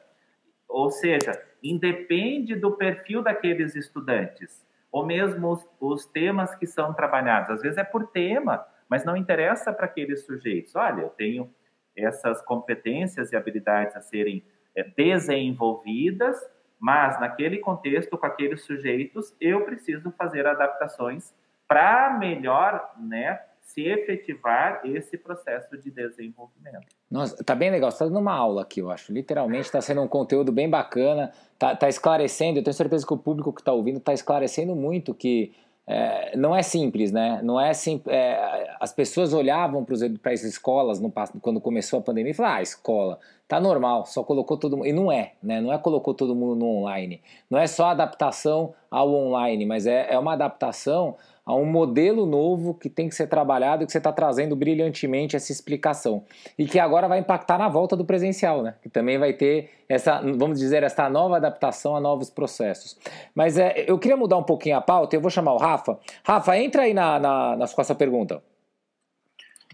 Ou 0.68 0.90
seja, 0.90 1.40
independe 1.62 2.56
do 2.56 2.72
perfil 2.72 3.22
daqueles 3.22 3.76
estudantes, 3.76 4.66
ou 4.90 5.06
mesmo 5.06 5.52
os, 5.52 5.66
os 5.80 6.04
temas 6.04 6.54
que 6.56 6.66
são 6.66 6.92
trabalhados. 6.92 7.50
Às 7.50 7.62
vezes 7.62 7.78
é 7.78 7.84
por 7.84 8.08
tema, 8.08 8.66
mas 8.88 9.04
não 9.04 9.16
interessa 9.16 9.72
para 9.72 9.86
aqueles 9.86 10.24
sujeitos. 10.24 10.74
Olha, 10.74 11.02
eu 11.02 11.08
tenho 11.10 11.48
essas 11.96 12.42
competências 12.42 13.30
e 13.30 13.36
habilidades 13.36 13.94
a 13.94 14.00
serem 14.00 14.44
é, 14.74 14.82
desenvolvidas, 14.82 16.36
mas 16.80 17.20
naquele 17.20 17.58
contexto, 17.58 18.18
com 18.18 18.26
aqueles 18.26 18.64
sujeitos, 18.64 19.36
eu 19.40 19.64
preciso 19.64 20.10
fazer 20.12 20.46
adaptações 20.48 21.32
para 21.68 22.18
melhor 22.18 22.92
né, 22.98 23.40
se 23.62 23.82
efetivar 23.82 24.82
esse 24.84 25.16
processo 25.16 25.78
de 25.78 25.90
desenvolvimento. 25.90 26.86
Nossa, 27.10 27.42
tá 27.42 27.54
bem 27.54 27.70
legal. 27.70 27.90
Você 27.90 27.98
tá 27.98 28.04
dando 28.04 28.18
uma 28.18 28.34
aula 28.34 28.62
aqui, 28.62 28.80
eu 28.80 28.90
acho. 28.90 29.12
Literalmente 29.12 29.66
está 29.66 29.80
sendo 29.80 30.02
um 30.02 30.08
conteúdo 30.08 30.52
bem 30.52 30.68
bacana. 30.68 31.32
Tá, 31.58 31.74
tá 31.74 31.88
esclarecendo. 31.88 32.58
Eu 32.58 32.64
tenho 32.64 32.74
certeza 32.74 33.06
que 33.06 33.14
o 33.14 33.18
público 33.18 33.52
que 33.52 33.60
está 33.60 33.72
ouvindo 33.72 33.98
está 33.98 34.12
esclarecendo 34.12 34.74
muito 34.74 35.14
que 35.14 35.52
é, 35.86 36.36
não 36.36 36.54
é 36.54 36.62
simples, 36.62 37.10
né? 37.10 37.40
Não 37.42 37.60
é 37.60 37.72
simples. 37.72 38.14
É, 38.14 38.76
as 38.78 38.92
pessoas 38.92 39.32
olhavam 39.32 39.84
para 39.84 40.32
as 40.32 40.42
escolas 40.44 41.00
no, 41.00 41.12
quando 41.40 41.60
começou 41.60 41.98
a 41.98 42.02
pandemia 42.02 42.30
e 42.30 42.34
falavam: 42.34 42.58
ah, 42.58 42.62
escola, 42.62 43.18
tá 43.48 43.60
normal, 43.60 44.06
só 44.06 44.22
colocou 44.22 44.56
todo 44.56 44.76
mundo. 44.76 44.86
E 44.86 44.92
não 44.92 45.10
é, 45.10 45.32
né? 45.42 45.60
Não 45.60 45.72
é 45.72 45.78
colocou 45.78 46.14
todo 46.14 46.36
mundo 46.36 46.56
no 46.56 46.66
online. 46.66 47.20
Não 47.50 47.58
é 47.58 47.66
só 47.66 47.86
adaptação 47.86 48.74
ao 48.90 49.12
online, 49.12 49.66
mas 49.66 49.86
é, 49.86 50.12
é 50.12 50.18
uma 50.18 50.34
adaptação 50.34 51.16
a 51.44 51.54
um 51.54 51.64
modelo 51.64 52.24
novo 52.24 52.72
que 52.72 52.88
tem 52.88 53.08
que 53.08 53.14
ser 53.14 53.26
trabalhado 53.26 53.82
e 53.82 53.86
que 53.86 53.92
você 53.92 53.98
está 53.98 54.12
trazendo 54.12 54.54
brilhantemente 54.54 55.34
essa 55.34 55.50
explicação. 55.50 56.24
E 56.56 56.66
que 56.66 56.78
agora 56.78 57.08
vai 57.08 57.18
impactar 57.18 57.58
na 57.58 57.68
volta 57.68 57.96
do 57.96 58.04
presencial, 58.04 58.62
né? 58.62 58.74
Que 58.80 58.88
também 58.88 59.18
vai 59.18 59.32
ter 59.32 59.70
essa, 59.88 60.20
vamos 60.20 60.58
dizer, 60.60 60.84
essa 60.84 61.10
nova 61.10 61.36
adaptação 61.36 61.96
a 61.96 62.00
novos 62.00 62.30
processos. 62.30 62.96
Mas 63.34 63.58
é, 63.58 63.84
eu 63.88 63.98
queria 63.98 64.16
mudar 64.16 64.36
um 64.36 64.44
pouquinho 64.44 64.76
a 64.76 64.80
pauta, 64.80 65.16
eu 65.16 65.20
vou 65.20 65.30
chamar 65.30 65.52
o 65.52 65.58
Rafa. 65.58 65.98
Rafa, 66.24 66.56
entra 66.56 66.82
aí 66.82 66.94
na, 66.94 67.18
na, 67.18 67.56
na, 67.56 67.68
com 67.68 67.80
essa 67.80 67.94
pergunta. 67.94 68.42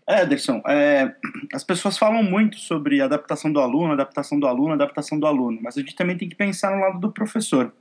Ederson, 0.08 0.62
é, 0.66 1.12
as 1.52 1.62
pessoas 1.62 1.98
falam 1.98 2.22
muito 2.22 2.56
sobre 2.56 3.02
adaptação 3.02 3.52
do 3.52 3.60
aluno, 3.60 3.92
adaptação 3.92 4.40
do 4.40 4.46
aluno, 4.46 4.72
adaptação 4.72 5.20
do 5.20 5.26
aluno, 5.26 5.58
mas 5.62 5.76
a 5.76 5.80
gente 5.80 5.94
também 5.94 6.16
tem 6.16 6.30
que 6.30 6.34
pensar 6.34 6.74
no 6.74 6.80
lado 6.80 6.98
do 6.98 7.12
professor. 7.12 7.74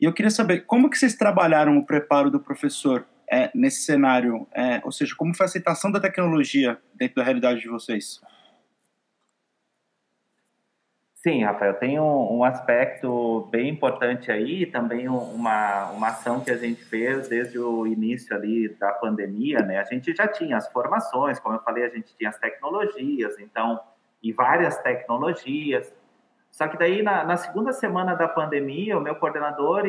E 0.00 0.04
eu 0.04 0.12
queria 0.12 0.30
saber 0.30 0.66
como 0.66 0.88
que 0.88 0.96
vocês 0.96 1.16
trabalharam 1.16 1.76
o 1.76 1.84
preparo 1.84 2.30
do 2.30 2.38
professor 2.38 3.04
é, 3.34 3.50
nesse 3.52 3.82
cenário? 3.82 4.46
É, 4.54 4.80
ou 4.84 4.92
seja, 4.92 5.12
como 5.16 5.34
foi 5.34 5.44
a 5.44 5.48
aceitação 5.48 5.90
da 5.90 5.98
tecnologia 5.98 6.78
dentro 6.94 7.16
da 7.16 7.24
realidade 7.24 7.60
de 7.60 7.68
vocês? 7.68 8.20
Sim, 11.14 11.42
Rafael, 11.42 11.74
tem 11.74 11.98
um, 11.98 12.38
um 12.38 12.44
aspecto 12.44 13.48
bem 13.50 13.70
importante 13.70 14.30
aí, 14.30 14.66
também 14.66 15.08
uma, 15.08 15.90
uma 15.90 16.08
ação 16.08 16.40
que 16.40 16.50
a 16.50 16.56
gente 16.56 16.84
fez 16.84 17.28
desde 17.28 17.58
o 17.58 17.86
início 17.86 18.36
ali 18.36 18.68
da 18.68 18.92
pandemia, 18.92 19.60
né? 19.60 19.78
A 19.78 19.84
gente 19.84 20.14
já 20.14 20.28
tinha 20.28 20.56
as 20.58 20.70
formações, 20.70 21.40
como 21.40 21.56
eu 21.56 21.60
falei, 21.62 21.84
a 21.84 21.88
gente 21.88 22.14
tinha 22.16 22.28
as 22.28 22.38
tecnologias, 22.38 23.38
então, 23.38 23.80
e 24.22 24.32
várias 24.32 24.76
tecnologias, 24.78 25.90
só 26.54 26.68
que 26.68 26.78
daí, 26.78 27.02
na, 27.02 27.24
na, 27.24 27.36
segunda 27.36 27.72
semana 27.72 28.14
da 28.14 28.28
pandemia, 28.28 28.96
o 28.96 29.00
meu 29.00 29.16
coordenador 29.16 29.86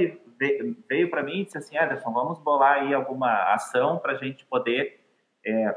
veio 0.88 1.10
para 1.10 1.24
mim 1.24 1.42
e 1.42 1.46
disse 1.46 1.58
assim, 1.58 1.78
Anderson, 1.78 2.12
vamos 2.12 2.40
bolar 2.40 2.82
aí 2.82 2.94
alguma 2.94 3.54
ação 3.54 3.98
para 4.00 4.14
a 4.14 4.16
gente 4.16 4.46
poder 4.46 5.00
é, 5.46 5.76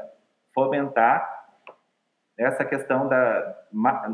fomentar 0.53 1.37
essa 2.37 2.63
questão 2.63 3.07
da, 3.07 3.55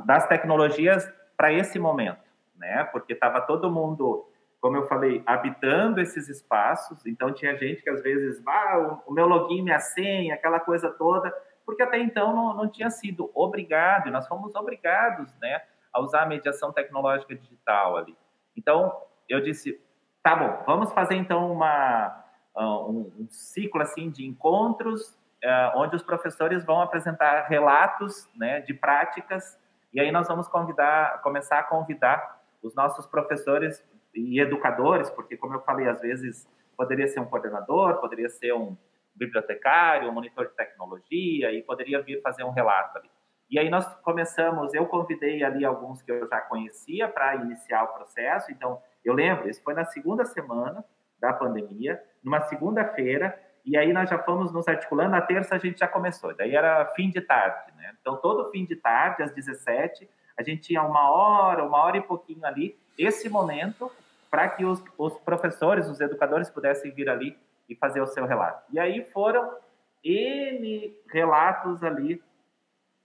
das 0.05 0.27
tecnologias 0.27 1.11
para 1.37 1.53
esse 1.53 1.77
momento, 1.77 2.21
né? 2.55 2.83
Porque 2.85 3.13
estava 3.13 3.41
todo 3.41 3.71
mundo 3.71 4.27
como 4.65 4.77
eu 4.77 4.87
falei, 4.87 5.21
habitando 5.27 6.01
esses 6.01 6.27
espaços. 6.27 7.05
Então, 7.05 7.31
tinha 7.31 7.55
gente 7.55 7.83
que 7.83 7.89
às 7.91 8.01
vezes, 8.01 8.41
ah, 8.47 8.99
o 9.05 9.13
meu 9.13 9.27
login, 9.27 9.61
minha 9.61 9.77
senha, 9.77 10.33
aquela 10.33 10.59
coisa 10.59 10.89
toda, 10.89 11.31
porque 11.63 11.83
até 11.83 11.99
então 11.99 12.35
não, 12.35 12.51
não 12.55 12.67
tinha 12.67 12.89
sido 12.89 13.29
obrigado, 13.35 14.07
e 14.07 14.11
nós 14.11 14.27
fomos 14.27 14.55
obrigados 14.55 15.31
né, 15.39 15.61
a 15.93 16.01
usar 16.01 16.23
a 16.23 16.25
mediação 16.25 16.73
tecnológica 16.73 17.35
digital 17.35 17.95
ali. 17.95 18.17
Então, 18.57 18.91
eu 19.29 19.39
disse, 19.39 19.79
tá 20.25 20.35
bom, 20.35 20.63
vamos 20.65 20.91
fazer 20.91 21.13
então 21.13 21.51
uma, 21.51 22.25
ah, 22.55 22.79
um, 22.87 23.11
um 23.19 23.27
ciclo 23.29 23.79
assim 23.79 24.09
de 24.09 24.25
encontros, 24.25 25.09
uh, 25.43 25.77
onde 25.77 25.95
os 25.95 26.01
professores 26.01 26.65
vão 26.65 26.81
apresentar 26.81 27.43
relatos 27.43 28.27
né, 28.35 28.59
de 28.61 28.73
práticas, 28.73 29.55
e 29.93 29.99
aí 29.99 30.11
nós 30.11 30.27
vamos 30.27 30.47
convidar, 30.47 31.21
começar 31.21 31.59
a 31.59 31.63
convidar 31.63 32.41
os 32.63 32.73
nossos 32.73 33.05
professores 33.05 33.85
e 34.15 34.39
educadores, 34.39 35.11
porque, 35.11 35.37
como 35.37 35.53
eu 35.53 35.61
falei, 35.61 35.87
às 35.87 36.01
vezes 36.01 36.49
poderia 36.75 37.07
ser 37.07 37.19
um 37.19 37.25
coordenador, 37.25 38.01
poderia 38.01 38.27
ser 38.27 38.51
um 38.51 38.75
bibliotecário, 39.13 40.09
um 40.09 40.11
monitor 40.11 40.47
de 40.47 40.55
tecnologia, 40.55 41.51
e 41.51 41.61
poderia 41.61 42.01
vir 42.01 42.19
fazer 42.23 42.43
um 42.43 42.49
relato 42.49 42.97
ali. 42.97 43.11
E 43.47 43.59
aí 43.59 43.69
nós 43.69 43.85
começamos, 43.97 44.73
eu 44.73 44.87
convidei 44.87 45.43
ali 45.43 45.63
alguns 45.63 46.01
que 46.01 46.11
eu 46.11 46.27
já 46.27 46.41
conhecia 46.41 47.07
para 47.07 47.35
iniciar 47.35 47.83
o 47.83 47.93
processo, 47.93 48.51
então 48.51 48.81
eu 49.05 49.13
lembro, 49.13 49.49
isso 49.49 49.61
foi 49.63 49.73
na 49.73 49.85
segunda 49.85 50.25
semana 50.25 50.83
da 51.19 51.31
pandemia, 51.31 52.01
numa 52.23 52.41
segunda-feira, 52.41 53.39
e 53.65 53.77
aí 53.77 53.93
nós 53.93 54.09
já 54.09 54.19
fomos 54.19 54.51
nos 54.51 54.67
articulando, 54.67 55.11
na 55.11 55.21
terça 55.21 55.55
a 55.55 55.57
gente 55.57 55.79
já 55.79 55.87
começou, 55.87 56.35
daí 56.35 56.55
era 56.55 56.85
fim 56.95 57.09
de 57.09 57.21
tarde, 57.21 57.71
né? 57.75 57.95
Então 57.99 58.17
todo 58.17 58.51
fim 58.51 58.65
de 58.65 58.75
tarde, 58.75 59.23
às 59.23 59.31
17, 59.31 60.09
a 60.37 60.43
gente 60.43 60.61
tinha 60.61 60.83
uma 60.83 61.09
hora, 61.09 61.63
uma 61.63 61.77
hora 61.77 61.97
e 61.97 62.01
pouquinho 62.01 62.45
ali, 62.45 62.77
esse 62.97 63.29
momento 63.29 63.91
para 64.29 64.49
que 64.49 64.65
os, 64.65 64.83
os 64.97 65.17
professores, 65.19 65.87
os 65.87 66.01
educadores 66.01 66.49
pudessem 66.49 66.91
vir 66.91 67.09
ali 67.09 67.37
e 67.69 67.75
fazer 67.75 68.01
o 68.01 68.07
seu 68.07 68.25
relato. 68.25 68.63
E 68.71 68.79
aí 68.79 69.03
foram 69.11 69.55
N 70.03 70.93
relatos 71.09 71.83
ali, 71.83 72.21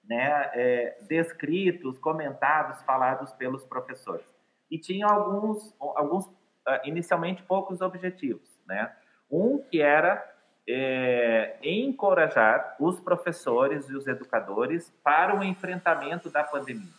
né, 0.04 0.50
é, 0.54 0.98
descritos, 1.02 1.98
comentados, 1.98 2.82
falados 2.82 3.32
pelos 3.32 3.64
professores. 3.64 4.26
E 4.70 4.78
tinha 4.78 5.06
alguns, 5.06 5.74
alguns 5.80 6.26
uh, 6.26 6.32
inicialmente 6.84 7.42
poucos 7.42 7.80
objetivos, 7.80 8.48
né? 8.66 8.94
Um 9.30 9.58
que 9.58 9.80
era 9.80 10.24
é, 10.68 11.58
encorajar 11.62 12.76
os 12.78 13.00
professores 13.00 13.88
e 13.88 13.96
os 13.96 14.06
educadores 14.06 14.92
para 15.02 15.38
o 15.38 15.42
enfrentamento 15.42 16.30
da 16.30 16.44
pandemia. 16.44 16.92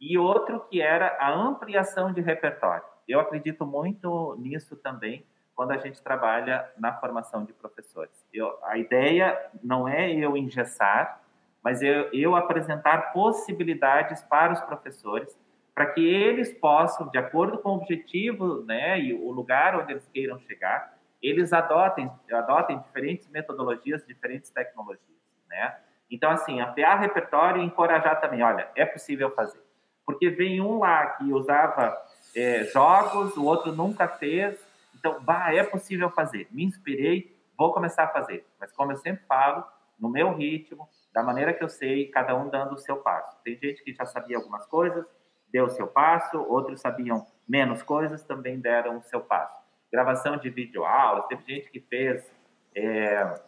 E 0.00 0.18
outro 0.18 0.60
que 0.60 0.80
era 0.80 1.16
a 1.18 1.32
ampliação 1.32 2.12
de 2.12 2.20
repertório 2.20 2.96
eu 3.08 3.20
acredito 3.20 3.64
muito 3.64 4.36
nisso 4.38 4.76
também 4.76 5.24
quando 5.54 5.70
a 5.70 5.78
gente 5.78 6.02
trabalha 6.02 6.68
na 6.76 6.92
formação 6.94 7.44
de 7.44 7.52
professores. 7.52 8.26
Eu, 8.32 8.58
a 8.64 8.76
ideia 8.76 9.50
não 9.62 9.88
é 9.88 10.12
eu 10.12 10.36
engessar, 10.36 11.20
mas 11.62 11.82
eu, 11.82 12.10
eu 12.12 12.36
apresentar 12.36 13.12
possibilidades 13.12 14.22
para 14.22 14.52
os 14.52 14.60
professores 14.60 15.38
para 15.76 15.84
que 15.92 16.00
eles 16.00 16.54
possam, 16.54 17.06
de 17.10 17.18
acordo 17.18 17.58
com 17.58 17.68
o 17.68 17.76
objetivo 17.76 18.62
né, 18.62 18.98
e 18.98 19.12
o 19.12 19.30
lugar 19.30 19.78
onde 19.78 19.92
eles 19.92 20.08
queiram 20.08 20.38
chegar, 20.40 20.96
eles 21.22 21.52
adotem, 21.52 22.10
adotem 22.32 22.78
diferentes 22.78 23.28
metodologias, 23.28 24.02
diferentes 24.06 24.48
tecnologias. 24.48 25.20
Né? 25.46 25.76
Então, 26.10 26.30
assim, 26.30 26.62
ampliar 26.62 26.98
repertório 26.98 27.60
e 27.60 27.66
encorajar 27.66 28.18
também. 28.22 28.42
Olha, 28.42 28.70
é 28.74 28.86
possível 28.86 29.30
fazer. 29.32 29.62
Porque 30.06 30.30
vem 30.30 30.62
um 30.62 30.78
lá 30.78 31.08
que 31.08 31.30
usava 31.30 31.94
é, 32.34 32.64
jogos, 32.64 33.36
o 33.36 33.44
outro 33.44 33.70
nunca 33.70 34.08
fez. 34.08 34.58
Então, 34.98 35.20
bah, 35.20 35.52
é 35.52 35.62
possível 35.62 36.08
fazer. 36.08 36.48
Me 36.50 36.64
inspirei, 36.64 37.36
vou 37.54 37.70
começar 37.74 38.04
a 38.04 38.08
fazer. 38.08 38.46
Mas 38.58 38.72
como 38.72 38.92
eu 38.92 38.96
sempre 38.96 39.26
falo, 39.26 39.62
no 40.00 40.08
meu 40.08 40.32
ritmo, 40.32 40.88
da 41.12 41.22
maneira 41.22 41.52
que 41.52 41.62
eu 41.62 41.68
sei, 41.68 42.06
cada 42.06 42.34
um 42.34 42.48
dando 42.48 42.72
o 42.72 42.78
seu 42.78 42.96
passo. 42.96 43.36
Tem 43.44 43.58
gente 43.58 43.84
que 43.84 43.92
já 43.92 44.06
sabia 44.06 44.38
algumas 44.38 44.64
coisas, 44.64 45.04
deu 45.52 45.68
seu 45.68 45.86
passo, 45.86 46.38
outros 46.38 46.80
sabiam 46.80 47.26
menos 47.48 47.82
coisas, 47.82 48.22
também 48.22 48.58
deram 48.58 48.98
o 48.98 49.02
seu 49.02 49.20
passo. 49.20 49.62
Gravação 49.92 50.36
de 50.36 50.50
videoaulas, 50.50 51.26
teve 51.26 51.42
gente 51.46 51.70
que 51.70 51.80
fez 51.80 52.30
é, 52.74 53.40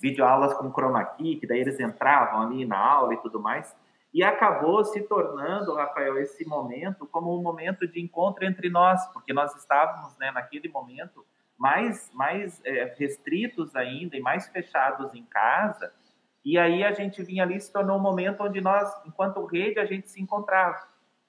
videoaulas 0.00 0.54
com 0.54 0.72
chroma 0.72 1.04
key, 1.04 1.36
que 1.36 1.46
daí 1.46 1.60
eles 1.60 1.78
entravam 1.80 2.42
ali 2.42 2.64
na 2.64 2.78
aula 2.78 3.14
e 3.14 3.18
tudo 3.18 3.40
mais. 3.40 3.74
E 4.12 4.24
acabou 4.24 4.84
se 4.84 5.00
tornando, 5.02 5.74
Rafael, 5.74 6.18
esse 6.18 6.44
momento 6.44 7.06
como 7.06 7.38
um 7.38 7.42
momento 7.42 7.86
de 7.86 8.00
encontro 8.00 8.44
entre 8.44 8.68
nós, 8.68 9.06
porque 9.12 9.32
nós 9.32 9.54
estávamos, 9.54 10.16
né, 10.18 10.32
naquele 10.32 10.68
momento, 10.68 11.24
mais, 11.56 12.10
mais 12.12 12.60
é, 12.64 12.94
restritos 12.98 13.76
ainda 13.76 14.16
e 14.16 14.20
mais 14.20 14.48
fechados 14.48 15.14
em 15.14 15.24
casa. 15.24 15.92
E 16.44 16.58
aí 16.58 16.82
a 16.82 16.92
gente 16.92 17.22
vinha 17.22 17.44
ali, 17.44 17.60
se 17.60 17.72
tornou 17.72 17.98
um 17.98 18.02
momento 18.02 18.42
onde 18.42 18.60
nós, 18.60 18.90
enquanto 19.06 19.44
rede, 19.44 19.78
a 19.78 19.84
gente 19.84 20.08
se 20.08 20.20
encontrava, 20.20 20.80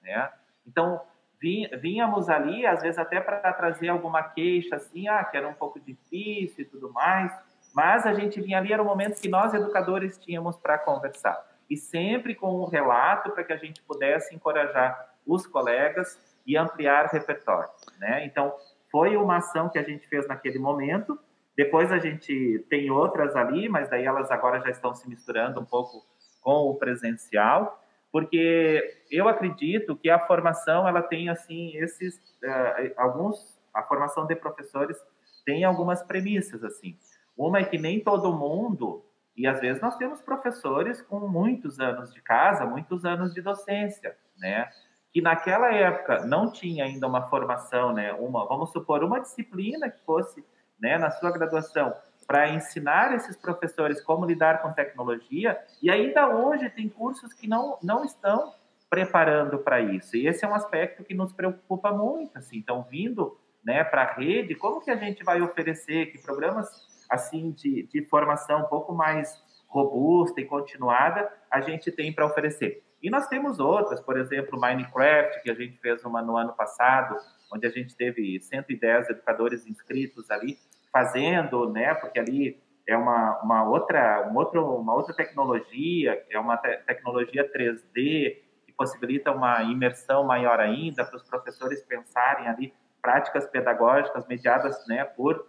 né? 0.02 0.30
Então, 0.66 1.00
vínhamos 1.40 2.28
ali, 2.28 2.64
às 2.66 2.82
vezes 2.82 2.98
até 2.98 3.20
para 3.20 3.52
trazer 3.52 3.88
alguma 3.88 4.22
queixa, 4.22 4.76
assim, 4.76 5.08
ah, 5.08 5.24
que 5.24 5.36
era 5.36 5.48
um 5.48 5.54
pouco 5.54 5.80
difícil 5.80 6.64
e 6.64 6.64
tudo 6.64 6.92
mais, 6.92 7.32
mas 7.74 8.06
a 8.06 8.12
gente 8.12 8.40
vinha 8.40 8.58
ali, 8.58 8.72
era 8.72 8.82
o 8.82 8.86
momento 8.86 9.20
que 9.20 9.28
nós, 9.28 9.52
educadores, 9.54 10.18
tínhamos 10.18 10.56
para 10.56 10.78
conversar 10.78 11.42
e 11.68 11.76
sempre 11.76 12.34
com 12.34 12.62
um 12.62 12.66
relato 12.66 13.30
para 13.30 13.42
que 13.42 13.52
a 13.52 13.56
gente 13.56 13.82
pudesse 13.82 14.34
encorajar 14.34 15.08
os 15.26 15.46
colegas 15.46 16.20
e 16.46 16.56
ampliar 16.56 17.06
o 17.06 17.08
repertório. 17.08 17.70
Né? 17.98 18.26
Então, 18.26 18.52
foi 18.90 19.16
uma 19.16 19.38
ação 19.38 19.70
que 19.70 19.78
a 19.78 19.82
gente 19.82 20.06
fez 20.06 20.28
naquele 20.28 20.58
momento. 20.58 21.18
Depois 21.56 21.90
a 21.90 21.98
gente 21.98 22.64
tem 22.68 22.90
outras 22.90 23.34
ali, 23.34 23.68
mas 23.68 23.88
daí 23.88 24.04
elas 24.04 24.30
agora 24.30 24.60
já 24.60 24.68
estão 24.68 24.94
se 24.94 25.08
misturando 25.08 25.60
um 25.60 25.64
pouco 25.64 26.04
com 26.42 26.70
o 26.70 26.74
presencial, 26.74 27.81
porque 28.12 29.02
eu 29.10 29.26
acredito 29.26 29.96
que 29.96 30.10
a 30.10 30.18
formação 30.18 30.86
ela 30.86 31.02
tem 31.02 31.30
assim 31.30 31.74
esses 31.76 32.16
uh, 32.44 32.92
alguns 32.96 33.58
a 33.72 33.82
formação 33.82 34.26
de 34.26 34.36
professores 34.36 34.98
tem 35.46 35.64
algumas 35.64 36.02
premissas 36.02 36.62
assim. 36.62 36.96
Uma 37.36 37.60
é 37.60 37.64
que 37.64 37.78
nem 37.78 37.98
todo 37.98 38.36
mundo 38.36 39.02
e 39.34 39.46
às 39.46 39.60
vezes 39.60 39.80
nós 39.80 39.96
temos 39.96 40.20
professores 40.20 41.00
com 41.00 41.20
muitos 41.20 41.80
anos 41.80 42.12
de 42.12 42.20
casa, 42.20 42.66
muitos 42.66 43.06
anos 43.06 43.32
de 43.32 43.40
docência, 43.40 44.14
né? 44.36 44.68
Que 45.10 45.22
naquela 45.22 45.72
época 45.72 46.26
não 46.26 46.52
tinha 46.52 46.84
ainda 46.84 47.06
uma 47.06 47.22
formação, 47.22 47.94
né? 47.94 48.12
Uma, 48.12 48.46
vamos 48.46 48.70
supor, 48.72 49.02
uma 49.02 49.20
disciplina 49.20 49.90
que 49.90 50.04
fosse, 50.04 50.44
né, 50.78 50.98
na 50.98 51.10
sua 51.10 51.30
graduação, 51.30 51.94
para 52.26 52.48
ensinar 52.50 53.14
esses 53.14 53.36
professores 53.36 54.00
como 54.00 54.24
lidar 54.24 54.62
com 54.62 54.72
tecnologia, 54.72 55.58
e 55.82 55.90
ainda 55.90 56.28
hoje 56.28 56.70
tem 56.70 56.88
cursos 56.88 57.32
que 57.32 57.48
não, 57.48 57.78
não 57.82 58.04
estão 58.04 58.54
preparando 58.88 59.58
para 59.58 59.80
isso. 59.80 60.16
E 60.16 60.26
esse 60.26 60.44
é 60.44 60.48
um 60.48 60.54
aspecto 60.54 61.02
que 61.02 61.14
nos 61.14 61.32
preocupa 61.32 61.90
muito, 61.92 62.36
assim. 62.36 62.58
Então, 62.58 62.86
vindo, 62.90 63.38
né, 63.64 63.82
para 63.82 64.02
a 64.02 64.12
rede, 64.12 64.54
como 64.54 64.80
que 64.80 64.90
a 64.90 64.96
gente 64.96 65.24
vai 65.24 65.40
oferecer 65.40 66.12
que 66.12 66.18
programas 66.18 66.68
assim 67.08 67.50
de, 67.52 67.84
de 67.84 68.04
formação 68.06 68.60
um 68.60 68.68
pouco 68.68 68.94
mais 68.94 69.42
robusta 69.66 70.40
e 70.40 70.44
continuada 70.44 71.30
a 71.50 71.60
gente 71.60 71.90
tem 71.90 72.12
para 72.12 72.26
oferecer. 72.26 72.82
E 73.02 73.10
nós 73.10 73.26
temos 73.26 73.58
outras, 73.58 74.00
por 74.00 74.16
exemplo, 74.16 74.60
Minecraft, 74.60 75.42
que 75.42 75.50
a 75.50 75.54
gente 75.54 75.76
fez 75.78 76.04
uma 76.04 76.22
no 76.22 76.36
ano 76.36 76.52
passado, 76.52 77.16
onde 77.52 77.66
a 77.66 77.70
gente 77.70 77.96
teve 77.96 78.38
110 78.40 79.10
educadores 79.10 79.66
inscritos 79.66 80.30
ali 80.30 80.58
fazendo, 80.92 81.70
né? 81.70 81.94
Porque 81.94 82.18
ali 82.18 82.62
é 82.86 82.96
uma, 82.96 83.40
uma 83.42 83.64
outra 83.64 84.26
uma 84.28 84.40
outra 84.40 84.60
uma 84.60 84.94
outra 84.94 85.14
tecnologia, 85.14 86.24
é 86.30 86.38
uma 86.38 86.56
te 86.56 86.76
tecnologia 86.78 87.50
3D 87.50 88.38
que 88.64 88.72
possibilita 88.76 89.30
uma 89.30 89.62
imersão 89.62 90.24
maior 90.24 90.60
ainda 90.60 91.04
para 91.04 91.16
os 91.16 91.22
professores 91.22 91.82
pensarem 91.82 92.48
ali 92.48 92.74
práticas 93.00 93.46
pedagógicas 93.46 94.26
mediadas, 94.28 94.86
né, 94.86 95.04
por 95.04 95.44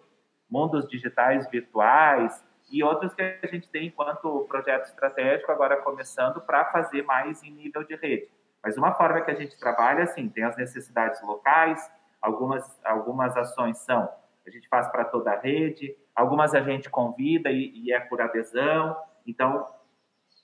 mundos 0.50 0.88
digitais 0.88 1.50
virtuais 1.50 2.44
e 2.72 2.84
outros 2.84 3.14
que 3.14 3.22
a 3.22 3.48
gente 3.48 3.70
tem 3.70 3.88
enquanto 3.88 4.46
projeto 4.48 4.86
estratégico, 4.86 5.52
agora 5.52 5.78
começando 5.78 6.42
para 6.42 6.66
fazer 6.66 7.04
mais 7.04 7.44
em 7.44 7.52
nível 7.52 7.84
de 7.84 7.96
rede. 7.96 8.30
Mas 8.64 8.78
uma 8.78 8.94
forma 8.94 9.22
que 9.22 9.32
a 9.32 9.36
gente 9.36 9.60
trabalha, 9.60 10.04
assim, 10.04 10.30
tem 10.30 10.44
as 10.44 10.56
necessidades 10.56 11.22
locais, 11.22 11.92
algumas, 12.22 12.80
algumas 12.84 13.36
ações 13.36 13.78
são, 13.80 14.10
a 14.46 14.50
gente 14.50 14.68
faz 14.68 14.88
para 14.90 15.06
toda 15.06 15.32
a 15.32 15.40
rede, 15.40 15.96
algumas 16.16 16.54
a 16.54 16.62
gente 16.62 16.90
convida 16.90 17.52
e, 17.52 17.72
e 17.74 17.94
é 17.94 18.00
por 18.00 18.22
adesão, 18.22 18.96
então 19.26 19.68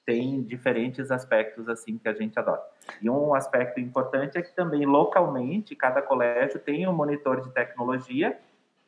tem 0.06 0.42
diferentes 0.42 1.12
aspectos 1.12 1.70
assim 1.70 1.98
que 1.98 2.08
a 2.08 2.14
gente 2.14 2.38
adota. 2.40 2.66
E 3.02 3.10
um 3.10 3.36
aspecto 3.36 3.80
importante 3.80 4.38
é 4.38 4.42
que 4.42 4.56
também 4.56 4.86
localmente 4.86 5.76
cada 5.76 6.02
colégio 6.02 6.60
tem 6.60 6.88
um 6.88 6.94
monitor 6.94 7.42
de 7.42 7.52
tecnologia 7.52 8.40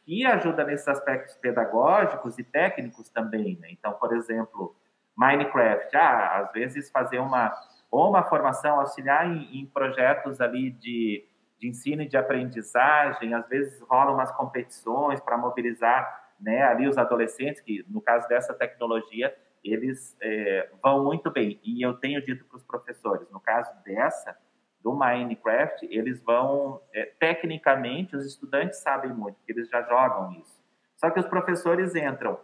que 0.04 0.26
ajuda 0.26 0.64
nesses 0.64 0.88
aspectos 0.88 1.36
pedagógicos 1.36 2.40
e 2.40 2.44
técnicos 2.44 3.10
também. 3.10 3.56
Né? 3.62 3.68
Então, 3.70 3.94
por 3.94 4.16
exemplo, 4.16 4.76
Minecraft, 5.16 5.96
ah, 5.96 6.40
às 6.40 6.52
vezes 6.52 6.90
fazer 6.90 7.20
uma 7.20 7.54
ou 7.92 8.10
uma 8.10 8.24
formação 8.24 8.80
auxiliar 8.80 9.28
em, 9.28 9.60
em 9.60 9.66
projetos 9.66 10.40
ali 10.42 10.72
de, 10.72 11.26
de 11.62 11.70
ensino 11.70 12.02
e 12.02 12.08
de 12.08 12.18
aprendizagem, 12.18 13.36
às 13.36 13.48
vezes 13.48 13.80
rolam 13.82 14.16
umas 14.16 14.32
competições 14.32 15.22
para 15.22 15.38
mobilizar 15.38 16.34
né, 16.40 16.64
ali 16.64 16.88
os 16.88 16.98
adolescentes, 16.98 17.62
que 17.62 17.86
no 17.88 18.02
caso 18.02 18.28
dessa 18.28 18.52
tecnologia, 18.52 19.32
eles 19.64 20.18
é, 20.20 20.68
vão 20.82 21.04
muito 21.04 21.30
bem. 21.30 21.60
E 21.64 21.86
eu 21.86 21.94
tenho 21.94 22.20
dito 22.20 22.44
para 22.46 22.58
os 22.58 22.64
professores, 22.64 23.30
no 23.30 23.40
caso 23.40 23.72
dessa, 23.86 24.36
do 24.82 24.92
Minecraft, 24.92 25.88
eles 25.92 26.20
vão, 26.24 26.82
é, 26.92 27.06
tecnicamente, 27.20 28.16
os 28.16 28.26
estudantes 28.26 28.80
sabem 28.80 29.14
muito, 29.14 29.36
porque 29.36 29.52
eles 29.52 29.70
já 29.70 29.84
jogam 29.84 30.32
isso. 30.32 30.60
Só 30.96 31.12
que 31.12 31.20
os 31.20 31.28
professores 31.28 31.94
entram 31.96 32.40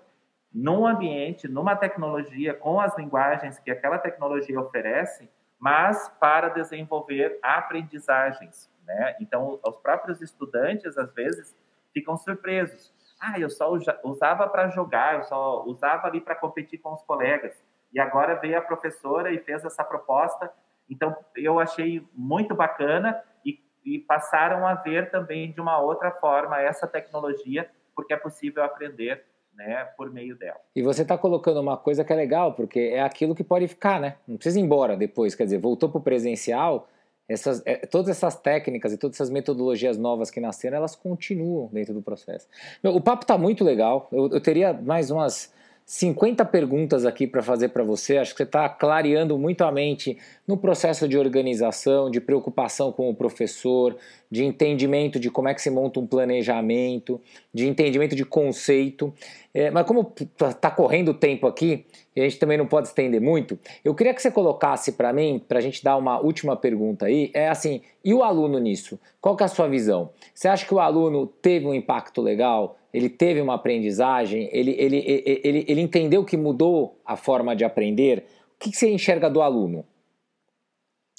num 0.54 0.86
ambiente, 0.86 1.48
numa 1.48 1.76
tecnologia, 1.76 2.54
com 2.54 2.80
as 2.80 2.96
linguagens 2.96 3.58
que 3.58 3.72
aquela 3.72 3.98
tecnologia 3.98 4.60
oferece, 4.60 5.28
mas 5.60 6.10
para 6.20 6.50
desenvolver 6.50 7.40
aprendizagens. 7.42 8.72
Né? 8.86 9.16
Então, 9.20 9.60
os 9.66 9.78
próprios 9.78 10.22
estudantes, 10.22 10.98
às 10.98 11.14
vezes, 11.14 11.56
ficam 11.94 12.16
surpresos. 12.16 12.94
Ah, 13.20 13.40
eu 13.40 13.50
só 13.50 13.72
usava 14.04 14.48
para 14.48 14.70
jogar, 14.70 15.16
eu 15.16 15.24
só 15.24 15.64
usava 15.66 16.08
ali 16.08 16.22
para 16.22 16.36
competir 16.36 16.80
com 16.80 16.94
os 16.94 17.02
colegas. 17.02 17.62
E 17.92 18.00
agora 18.00 18.36
veio 18.36 18.58
a 18.58 18.62
professora 18.62 19.32
e 19.32 19.40
fez 19.40 19.66
essa 19.66 19.84
proposta. 19.84 20.52
Então, 20.90 21.16
eu 21.36 21.60
achei 21.60 22.08
muito 22.14 22.54
bacana 22.54 23.22
e, 23.44 23.60
e 23.84 24.00
passaram 24.00 24.68
a 24.68 24.76
ver 24.76 25.10
também 25.10 25.52
de 25.52 25.60
uma 25.60 25.80
outra 25.80 26.12
forma 26.12 26.62
essa 26.62 26.86
tecnologia, 26.86 27.70
porque 27.96 28.14
é 28.14 28.18
possível 28.18 28.64
aprender 28.64 29.26
né, 29.58 29.86
por 29.98 30.14
meio 30.14 30.38
dela. 30.38 30.60
E 30.76 30.84
você 30.84 31.02
está 31.02 31.18
colocando 31.18 31.60
uma 31.60 31.76
coisa 31.76 32.04
que 32.04 32.14
é 32.14 32.16
legal, 32.16 32.54
porque 32.54 32.80
é 32.80 33.02
aquilo 33.02 33.34
que 33.34 33.44
pode 33.44 33.68
ficar, 33.68 34.00
né? 34.00 34.16
Não 34.28 34.38
precisa 34.38 34.60
ir 34.60 34.64
embora 34.64 34.96
depois, 34.96 35.34
quer 35.34 35.46
dizer, 35.46 35.58
voltou 35.58 35.90
para 35.90 35.98
o 35.98 36.02
presencial, 36.02 36.88
essas, 37.28 37.62
é, 37.66 37.76
todas 37.88 38.10
essas 38.10 38.36
técnicas 38.36 38.94
e 38.94 38.98
todas 38.98 39.18
essas 39.18 39.30
metodologias 39.30 39.98
novas 39.98 40.30
que 40.30 40.40
nasceram, 40.40 40.78
elas 40.78 40.96
continuam 40.96 41.70
dentro 41.74 41.94
do 41.94 42.02
processo. 42.02 42.48
Meu, 42.82 42.96
o 42.96 43.02
papo 43.02 43.24
está 43.24 43.38
muito 43.38 43.66
legal. 43.66 44.08
Eu, 44.12 44.30
eu, 44.32 44.40
teria 44.40 44.72
mais 44.72 45.12
umas 45.12 45.54
50 45.86 46.46
perguntas 46.46 47.06
aqui 47.06 47.28
para 47.28 47.42
fazer 47.42 47.70
para 47.70 47.84
você. 47.84 48.18
Acho 48.18 48.32
que 48.32 48.38
você 48.38 48.44
está 48.44 48.70
clareando 48.70 49.38
muito 49.38 49.64
a 49.64 49.72
mente 49.72 50.18
no 50.48 50.58
processo 50.58 51.08
de 51.08 51.18
organização, 51.18 52.10
de 52.10 52.22
preocupação 52.22 52.92
com 52.92 53.10
o 53.10 53.16
professor, 53.16 53.98
de 54.32 54.46
entendimento 54.46 55.20
de 55.20 55.30
como 55.30 55.50
é 55.50 55.54
que 55.54 55.62
se 55.62 55.70
monta 55.70 56.00
um 56.00 56.08
planejamento, 56.08 57.20
de 57.54 57.68
entendimento 57.68 58.16
de 58.16 58.24
conceito. 58.24 59.14
É, 59.54 59.70
mas 59.70 59.86
como 59.86 60.14
está 60.50 60.72
correndo 60.72 61.10
o 61.10 61.14
tempo 61.14 61.48
aqui, 61.48 61.86
e 62.16 62.22
a 62.22 62.24
gente 62.24 62.40
também 62.40 62.58
não 62.58 62.66
pode 62.66 62.88
estender 62.88 63.20
muito, 63.20 63.60
eu 63.84 63.94
queria 63.94 64.14
que 64.14 64.22
você 64.22 64.32
colocasse 64.32 64.94
para 64.94 65.12
mim, 65.12 65.44
para 65.46 65.58
a 65.58 65.62
gente 65.62 65.84
dar 65.84 65.98
uma 65.98 66.20
última 66.20 66.56
pergunta 66.56 67.08
aí, 67.08 67.30
é 67.34 67.50
assim, 67.50 67.82
e 68.04 68.14
o 68.14 68.24
aluno 68.24 68.58
nisso? 68.58 68.98
Qual 69.20 69.36
que 69.36 69.44
é 69.44 69.46
a 69.46 69.50
sua 69.50 69.68
visão? 69.68 70.12
Você 70.34 70.48
acha 70.48 70.66
que 70.66 70.74
o 70.74 70.80
aluno 70.80 71.28
teve 71.28 71.66
um 71.66 71.74
impacto 71.74 72.22
legal? 72.22 72.78
ele 72.94 73.10
teve 73.10 73.42
uma 73.42 73.56
aprendizagem, 73.56 74.50
ele, 74.52 74.72
ele, 74.72 74.98
ele, 75.06 75.42
ele, 75.44 75.66
ele 75.68 75.82
entendeu 75.82 76.24
que 76.24 76.36
mudou 76.36 76.98
a 77.06 77.16
forma 77.16 77.56
de 77.56 77.64
aprender. 77.64 78.26
O 78.56 78.60
que, 78.60 78.76
você 78.76 78.90
enxerga 78.90 79.30
do 79.30 79.42
aluno? 79.42 79.86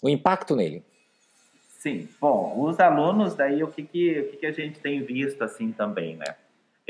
O 0.03 0.09
impacto 0.09 0.55
nele? 0.55 0.85
Sim, 1.79 2.09
bom, 2.21 2.55
os 2.61 2.81
alunos, 2.81 3.35
daí 3.35 3.63
o 3.63 3.69
que, 3.69 3.83
que, 3.83 4.21
o 4.21 4.31
que, 4.31 4.37
que 4.39 4.47
a 4.47 4.53
gente 4.53 4.81
tem 4.81 5.03
visto 5.03 5.43
assim 5.43 5.71
também, 5.73 6.17
né? 6.17 6.37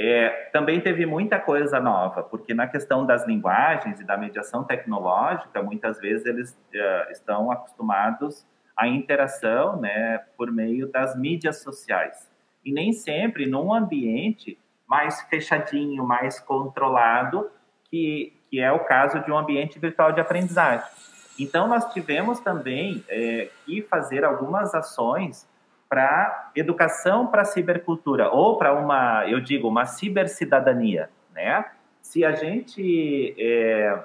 É, 0.00 0.48
também 0.52 0.80
teve 0.80 1.04
muita 1.04 1.40
coisa 1.40 1.80
nova, 1.80 2.22
porque 2.22 2.54
na 2.54 2.68
questão 2.68 3.04
das 3.04 3.26
linguagens 3.26 4.00
e 4.00 4.04
da 4.04 4.16
mediação 4.16 4.62
tecnológica, 4.62 5.60
muitas 5.60 5.98
vezes 5.98 6.24
eles 6.24 6.52
uh, 6.52 7.10
estão 7.10 7.50
acostumados 7.50 8.46
à 8.76 8.86
interação 8.86 9.80
né, 9.80 10.18
por 10.36 10.52
meio 10.52 10.86
das 10.86 11.18
mídias 11.18 11.62
sociais. 11.62 12.30
E 12.64 12.72
nem 12.72 12.92
sempre, 12.92 13.44
num 13.44 13.74
ambiente 13.74 14.56
mais 14.86 15.20
fechadinho, 15.22 16.06
mais 16.06 16.38
controlado, 16.38 17.50
que, 17.90 18.32
que 18.48 18.60
é 18.60 18.70
o 18.70 18.84
caso 18.84 19.18
de 19.24 19.32
um 19.32 19.36
ambiente 19.36 19.80
virtual 19.80 20.12
de 20.12 20.20
aprendizagem. 20.20 20.86
Então, 21.38 21.68
nós 21.68 21.92
tivemos 21.92 22.40
também 22.40 23.04
é, 23.08 23.50
que 23.64 23.82
fazer 23.82 24.24
algumas 24.24 24.74
ações 24.74 25.48
para 25.88 26.50
educação 26.54 27.26
para 27.28 27.44
cibercultura, 27.44 28.28
ou 28.30 28.58
para 28.58 28.74
uma, 28.74 29.26
eu 29.26 29.40
digo, 29.40 29.68
uma 29.68 29.86
cibercidadania, 29.86 31.08
né? 31.32 31.64
Se 32.02 32.24
a 32.24 32.32
gente 32.32 33.34
é, 33.38 34.04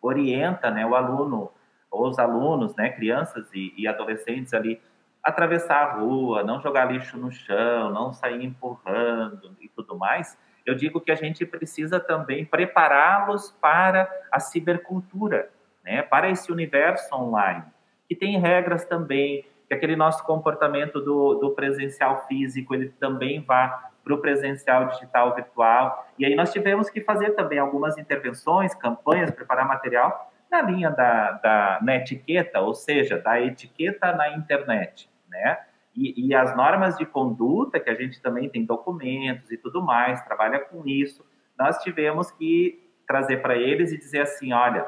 orienta 0.00 0.70
né, 0.70 0.86
o 0.86 0.94
aluno, 0.94 1.50
ou 1.90 2.08
os 2.08 2.18
alunos, 2.18 2.74
né, 2.76 2.90
crianças 2.90 3.48
e, 3.52 3.72
e 3.76 3.88
adolescentes 3.88 4.54
ali, 4.54 4.80
atravessar 5.22 5.82
a 5.82 5.92
rua, 5.94 6.42
não 6.42 6.60
jogar 6.60 6.84
lixo 6.84 7.16
no 7.16 7.30
chão, 7.30 7.90
não 7.90 8.12
sair 8.12 8.44
empurrando 8.44 9.56
e 9.60 9.68
tudo 9.68 9.96
mais, 9.96 10.38
eu 10.64 10.74
digo 10.74 11.00
que 11.00 11.10
a 11.10 11.14
gente 11.14 11.44
precisa 11.46 11.98
também 11.98 12.44
prepará-los 12.44 13.50
para 13.60 14.08
a 14.30 14.38
cibercultura, 14.38 15.50
né? 15.88 16.02
para 16.02 16.28
esse 16.28 16.52
universo 16.52 17.14
online, 17.14 17.64
que 18.06 18.14
tem 18.14 18.38
regras 18.38 18.84
também, 18.84 19.44
que 19.66 19.74
aquele 19.74 19.96
nosso 19.96 20.22
comportamento 20.24 21.00
do, 21.00 21.34
do 21.34 21.50
presencial 21.50 22.26
físico, 22.26 22.74
ele 22.74 22.90
também 23.00 23.40
vá 23.40 23.90
para 24.04 24.14
o 24.14 24.18
presencial 24.18 24.86
digital 24.86 25.34
virtual. 25.34 26.06
E 26.18 26.24
aí 26.24 26.34
nós 26.34 26.52
tivemos 26.52 26.88
que 26.88 27.00
fazer 27.00 27.30
também 27.30 27.58
algumas 27.58 27.98
intervenções, 27.98 28.74
campanhas, 28.74 29.30
preparar 29.30 29.66
material 29.66 30.30
na 30.50 30.62
linha 30.62 30.90
da, 30.90 31.32
da 31.32 31.78
na 31.82 31.96
etiqueta, 31.96 32.60
ou 32.60 32.74
seja, 32.74 33.18
da 33.18 33.40
etiqueta 33.40 34.12
na 34.12 34.30
internet, 34.30 35.10
né? 35.28 35.58
E, 35.94 36.28
e, 36.28 36.34
as 36.34 36.56
normas 36.56 36.96
de 36.96 37.04
conduta, 37.04 37.80
que 37.80 37.90
a 37.90 37.94
gente 37.94 38.22
também 38.22 38.48
tem 38.48 38.64
documentos 38.64 39.50
e 39.50 39.56
tudo 39.56 39.82
mais, 39.82 40.22
trabalha 40.22 40.60
com 40.60 40.86
isso, 40.86 41.26
nós 41.58 41.78
tivemos 41.82 42.30
que 42.30 42.88
trazer 43.06 43.42
para 43.42 43.56
eles 43.56 43.90
e 43.90 43.98
dizer 43.98 44.20
assim, 44.20 44.52
olha, 44.52 44.86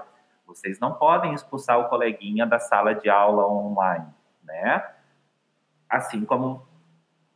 vocês 0.51 0.81
não 0.81 0.95
podem 0.95 1.33
expulsar 1.33 1.79
o 1.79 1.89
coleguinha 1.89 2.45
da 2.45 2.59
sala 2.59 2.95
de 2.95 3.09
aula 3.09 3.47
online, 3.47 4.07
né? 4.43 4.85
Assim 5.89 6.25
como 6.25 6.67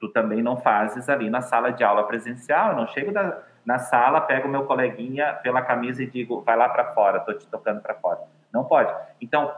tu 0.01 0.09
também 0.09 0.43
não 0.43 0.57
fazes 0.57 1.09
ali 1.09 1.31
na 1.31 1.41
sala 1.41 1.71
de 1.71 1.85
aula 1.85 2.07
presencial, 2.07 2.71
eu 2.71 2.77
não 2.77 2.87
chego 2.89 3.13
da, 3.13 3.41
na 3.65 3.79
sala, 3.79 4.21
pego 4.21 4.49
meu 4.49 4.67
coleguinha 4.67 5.33
pela 5.43 5.63
camisa 5.63 6.03
e 6.03 6.07
digo, 6.07 6.43
vai 6.43 6.57
lá 6.57 6.69
para 6.69 6.93
fora, 6.93 7.19
estou 7.19 7.35
te 7.35 7.47
tocando 7.47 7.81
para 7.81 7.95
fora. 7.95 8.21
Não 8.53 8.65
pode. 8.65 8.93
Então, 9.21 9.55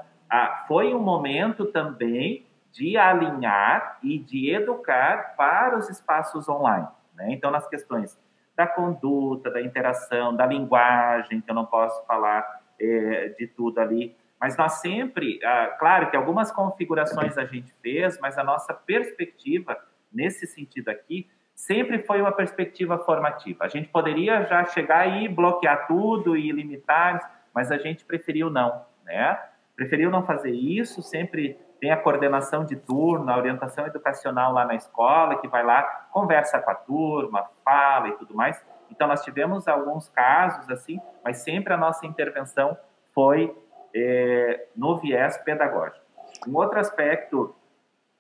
foi 0.69 0.95
um 0.95 1.01
momento 1.01 1.67
também 1.67 2.47
de 2.71 2.97
alinhar 2.97 3.99
e 4.03 4.19
de 4.19 4.51
educar 4.51 5.35
para 5.37 5.79
os 5.79 5.89
espaços 5.89 6.49
online. 6.49 6.87
Né? 7.15 7.33
Então, 7.33 7.51
nas 7.51 7.67
questões 7.67 8.19
da 8.55 8.67
conduta, 8.67 9.51
da 9.51 9.61
interação, 9.61 10.35
da 10.35 10.47
linguagem, 10.47 11.41
que 11.41 11.51
eu 11.51 11.55
não 11.55 11.67
posso 11.67 12.05
falar 12.07 12.66
é, 12.81 13.29
de 13.39 13.47
tudo 13.47 13.81
ali, 13.81 14.17
mas 14.41 14.57
nós 14.57 14.75
sempre, 14.75 15.41
ah, 15.45 15.75
claro 15.79 16.11
que 16.11 16.17
algumas 16.17 16.53
configurações 16.53 17.39
a 17.39 17.45
gente 17.45 17.73
fez, 17.83 18.19
mas 18.21 18.37
a 18.37 18.45
nossa 18.45 18.75
perspectiva 18.75 19.77
nesse 20.13 20.47
sentido 20.47 20.89
aqui 20.89 21.29
sempre 21.55 21.99
foi 22.01 22.21
uma 22.21 22.33
perspectiva 22.33 22.99
formativa. 22.99 23.65
A 23.65 23.69
gente 23.69 23.89
poderia 23.89 24.45
já 24.45 24.65
chegar 24.67 25.23
e 25.23 25.27
bloquear 25.27 25.87
tudo 25.87 26.37
e 26.37 26.53
limitar, 26.53 27.45
mas 27.55 27.73
a 27.73 27.79
gente 27.79 28.05
preferiu 28.05 28.51
não, 28.51 28.85
né? 29.05 29.39
Preferiu 29.75 30.11
não 30.11 30.25
fazer 30.25 30.51
isso, 30.51 31.03
sempre 31.03 31.59
tem 31.81 31.91
a 31.91 31.97
coordenação 31.97 32.65
de 32.65 32.77
turno, 32.77 33.31
a 33.31 33.37
orientação 33.37 33.87
educacional 33.87 34.53
lá 34.53 34.65
na 34.65 34.75
escola, 34.75 35.39
que 35.39 35.49
vai 35.49 35.65
lá, 35.65 35.83
conversa 36.13 36.59
com 36.59 36.71
a 36.71 36.75
turma, 36.75 37.45
fala 37.65 38.09
e 38.09 38.13
tudo 38.13 38.35
mais. 38.35 38.63
Então, 38.91 39.09
nós 39.09 39.23
tivemos 39.23 39.67
alguns 39.69 40.09
casos 40.09 40.69
assim, 40.71 41.01
mas 41.25 41.39
sempre 41.39 41.73
a 41.73 41.77
nossa 41.77 42.07
intervenção 42.07 42.77
foi 43.15 43.57
é, 43.95 44.67
no 44.77 44.99
viés 44.99 45.37
pedagógico. 45.39 46.05
Um 46.47 46.55
outro 46.57 46.79
aspecto 46.79 47.55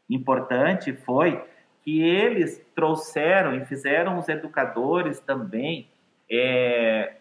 importante 0.08 0.92
foi 0.94 1.44
que 1.82 2.02
eles 2.02 2.64
trouxeram 2.74 3.54
e 3.54 3.64
fizeram 3.64 4.18
os 4.18 4.28
educadores 4.28 5.20
também 5.20 5.90
é, 6.30 7.16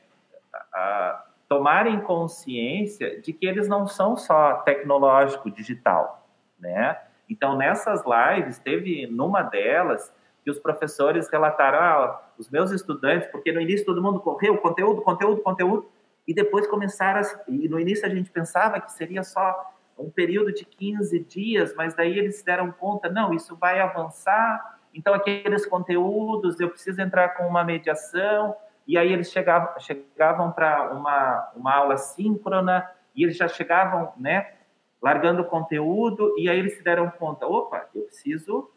a, 0.73 1.23
tomarem 1.47 1.99
consciência 2.01 3.21
de 3.21 3.31
que 3.31 3.45
eles 3.45 3.67
não 3.67 3.85
são 3.85 4.17
só 4.17 4.55
tecnológico, 4.61 5.51
digital, 5.51 6.27
né? 6.59 6.99
Então, 7.29 7.55
nessas 7.55 8.03
lives, 8.05 8.59
teve 8.59 9.07
numa 9.07 9.41
delas 9.41 10.13
que 10.45 10.51
os 10.51 10.59
professores 10.59 11.27
relataram, 11.27 11.79
ah, 11.79 12.21
os 12.37 12.51
meus 12.51 12.69
estudantes, 12.69 13.27
porque 13.31 13.51
no 13.51 13.59
início 13.59 13.83
todo 13.83 14.01
mundo 14.01 14.19
correu, 14.19 14.55
conteúdo, 14.59 15.01
conteúdo, 15.01 15.41
conteúdo, 15.41 15.89
e 16.27 16.35
depois 16.35 16.67
começaram, 16.67 17.19
a, 17.19 17.23
e 17.47 17.67
no 17.67 17.79
início 17.79 18.05
a 18.05 18.09
gente 18.09 18.29
pensava 18.29 18.79
que 18.79 18.91
seria 18.91 19.23
só 19.23 19.73
um 19.97 20.07
período 20.07 20.53
de 20.53 20.63
15 20.63 21.19
dias, 21.21 21.73
mas 21.75 21.95
daí 21.95 22.19
eles 22.19 22.35
se 22.35 22.45
deram 22.45 22.71
conta, 22.71 23.09
não, 23.09 23.33
isso 23.33 23.55
vai 23.55 23.79
avançar, 23.79 24.77
então 24.93 25.15
aqueles 25.15 25.65
conteúdos, 25.65 26.59
eu 26.59 26.69
preciso 26.69 27.01
entrar 27.01 27.29
com 27.29 27.47
uma 27.47 27.63
mediação, 27.63 28.55
e 28.87 28.99
aí 28.99 29.11
eles 29.11 29.31
chegavam, 29.31 29.79
chegavam 29.79 30.51
para 30.51 30.91
uma, 30.91 31.51
uma 31.55 31.73
aula 31.73 31.97
síncrona, 31.97 32.87
e 33.15 33.23
eles 33.23 33.35
já 33.35 33.47
chegavam, 33.47 34.13
né, 34.15 34.53
largando 35.01 35.41
o 35.41 35.45
conteúdo, 35.45 36.35
e 36.37 36.47
aí 36.47 36.59
eles 36.59 36.77
se 36.77 36.83
deram 36.83 37.09
conta, 37.09 37.47
opa, 37.47 37.87
eu 37.95 38.03
preciso 38.03 38.69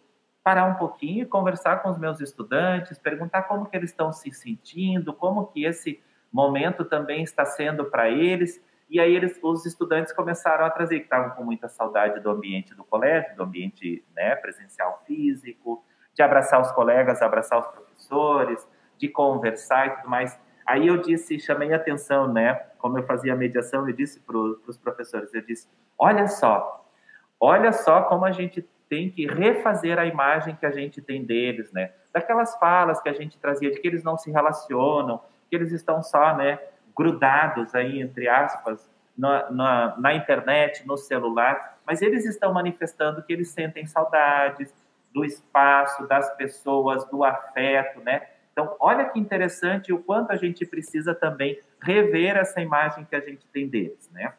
parar 0.48 0.64
um 0.64 0.76
pouquinho 0.76 1.24
e 1.24 1.26
conversar 1.26 1.82
com 1.82 1.90
os 1.90 1.98
meus 1.98 2.22
estudantes, 2.22 2.98
perguntar 2.98 3.42
como 3.42 3.66
que 3.66 3.76
eles 3.76 3.90
estão 3.90 4.10
se 4.10 4.32
sentindo, 4.32 5.12
como 5.12 5.48
que 5.48 5.66
esse 5.66 6.02
momento 6.32 6.86
também 6.86 7.22
está 7.22 7.44
sendo 7.44 7.84
para 7.84 8.08
eles. 8.08 8.58
E 8.88 8.98
aí 8.98 9.14
eles, 9.14 9.38
os 9.42 9.66
estudantes 9.66 10.10
começaram 10.10 10.64
a 10.64 10.70
trazer 10.70 11.00
que 11.00 11.04
estavam 11.04 11.36
com 11.36 11.44
muita 11.44 11.68
saudade 11.68 12.18
do 12.20 12.30
ambiente 12.30 12.74
do 12.74 12.82
colégio, 12.82 13.36
do 13.36 13.42
ambiente 13.42 14.02
né, 14.16 14.36
presencial 14.36 15.02
físico, 15.06 15.84
de 16.14 16.22
abraçar 16.22 16.62
os 16.62 16.72
colegas, 16.72 17.20
abraçar 17.20 17.58
os 17.58 17.66
professores, 17.66 18.66
de 18.96 19.06
conversar 19.06 19.86
e 19.86 19.90
tudo 19.96 20.08
mais. 20.08 20.40
Aí 20.66 20.86
eu 20.86 20.96
disse, 20.96 21.38
chamei 21.38 21.74
a 21.74 21.76
atenção, 21.76 22.26
né? 22.26 22.54
Como 22.78 22.96
eu 22.96 23.02
fazia 23.02 23.34
a 23.34 23.36
mediação, 23.36 23.86
eu 23.86 23.94
disse 23.94 24.18
para 24.20 24.38
os 24.38 24.78
professores, 24.78 25.34
eu 25.34 25.42
disse, 25.42 25.68
olha 25.98 26.26
só, 26.26 26.90
olha 27.38 27.70
só 27.70 28.04
como 28.04 28.24
a 28.24 28.32
gente 28.32 28.66
tem 28.88 29.10
que 29.10 29.26
refazer 29.26 29.98
a 29.98 30.06
imagem 30.06 30.56
que 30.56 30.66
a 30.66 30.70
gente 30.70 31.02
tem 31.02 31.24
deles, 31.24 31.72
né? 31.72 31.92
Daquelas 32.12 32.56
falas 32.58 33.00
que 33.00 33.08
a 33.08 33.12
gente 33.12 33.38
trazia 33.38 33.70
de 33.70 33.80
que 33.80 33.86
eles 33.86 34.02
não 34.02 34.16
se 34.16 34.30
relacionam, 34.30 35.20
que 35.48 35.56
eles 35.56 35.72
estão 35.72 36.02
só, 36.02 36.36
né, 36.36 36.58
grudados 36.96 37.74
aí, 37.74 38.00
entre 38.00 38.28
aspas, 38.28 38.90
na, 39.16 39.50
na, 39.50 39.96
na 39.98 40.14
internet, 40.14 40.86
no 40.86 40.96
celular, 40.96 41.78
mas 41.86 42.02
eles 42.02 42.24
estão 42.24 42.52
manifestando 42.52 43.22
que 43.22 43.32
eles 43.32 43.50
sentem 43.50 43.86
saudades 43.86 44.72
do 45.12 45.24
espaço, 45.24 46.06
das 46.06 46.34
pessoas, 46.36 47.04
do 47.06 47.24
afeto, 47.24 48.00
né? 48.00 48.26
Então, 48.52 48.76
olha 48.80 49.04
que 49.04 49.18
interessante 49.18 49.92
o 49.92 50.02
quanto 50.02 50.32
a 50.32 50.36
gente 50.36 50.66
precisa 50.66 51.14
também 51.14 51.60
rever 51.80 52.36
essa 52.36 52.60
imagem 52.60 53.04
que 53.04 53.14
a 53.14 53.20
gente 53.20 53.46
tem 53.48 53.68
deles, 53.68 54.10
né? 54.12 54.34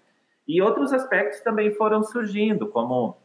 E 0.48 0.62
outros 0.62 0.92
aspectos 0.92 1.42
também 1.42 1.72
foram 1.76 2.04
surgindo, 2.04 2.68
como 2.68 3.18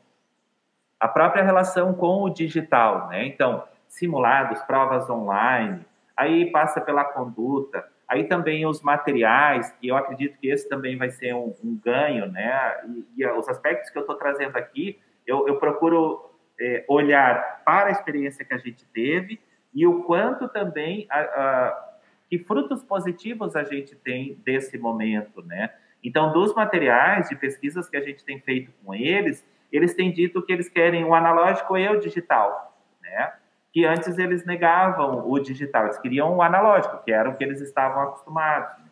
a 1.04 1.08
própria 1.08 1.44
relação 1.44 1.92
com 1.92 2.22
o 2.22 2.30
digital, 2.30 3.08
né? 3.08 3.26
Então, 3.26 3.62
simulados, 3.86 4.62
provas 4.62 5.10
online, 5.10 5.84
aí 6.16 6.50
passa 6.50 6.80
pela 6.80 7.04
conduta, 7.04 7.86
aí 8.08 8.24
também 8.24 8.64
os 8.64 8.80
materiais, 8.80 9.70
que 9.72 9.88
eu 9.88 9.98
acredito 9.98 10.38
que 10.38 10.48
esse 10.48 10.66
também 10.66 10.96
vai 10.96 11.10
ser 11.10 11.34
um, 11.34 11.54
um 11.62 11.78
ganho, 11.78 12.32
né? 12.32 12.80
E, 12.88 13.22
e, 13.22 13.26
os 13.32 13.46
aspectos 13.50 13.90
que 13.90 13.98
eu 13.98 14.00
estou 14.00 14.16
trazendo 14.16 14.56
aqui, 14.56 14.98
eu, 15.26 15.46
eu 15.46 15.58
procuro 15.58 16.24
é, 16.58 16.86
olhar 16.88 17.62
para 17.66 17.88
a 17.88 17.92
experiência 17.92 18.42
que 18.42 18.54
a 18.54 18.58
gente 18.58 18.86
teve 18.86 19.38
e 19.74 19.86
o 19.86 20.04
quanto 20.04 20.48
também 20.48 21.06
a, 21.10 21.20
a, 21.20 21.94
que 22.30 22.38
frutos 22.38 22.82
positivos 22.82 23.54
a 23.54 23.62
gente 23.62 23.94
tem 23.94 24.40
desse 24.42 24.78
momento, 24.78 25.42
né? 25.42 25.70
Então, 26.02 26.32
dos 26.32 26.54
materiais 26.54 27.28
de 27.28 27.36
pesquisas 27.36 27.90
que 27.90 27.96
a 27.98 28.00
gente 28.00 28.24
tem 28.24 28.40
feito 28.40 28.72
com 28.82 28.94
eles, 28.94 29.44
eles 29.76 29.94
têm 29.94 30.12
dito 30.12 30.42
que 30.42 30.52
eles 30.52 30.68
querem 30.68 31.04
o 31.04 31.14
analógico 31.14 31.76
e 31.76 31.88
o 31.88 31.98
digital, 31.98 32.76
né? 33.02 33.32
que 33.74 33.84
antes 33.84 34.16
eles 34.18 34.46
negavam 34.46 35.28
o 35.28 35.38
digital, 35.40 35.86
eles 35.86 35.98
queriam 35.98 36.36
o 36.36 36.42
analógico, 36.42 37.02
que 37.04 37.10
era 37.10 37.28
o 37.28 37.36
que 37.36 37.42
eles 37.42 37.60
estavam 37.60 38.04
acostumados. 38.04 38.84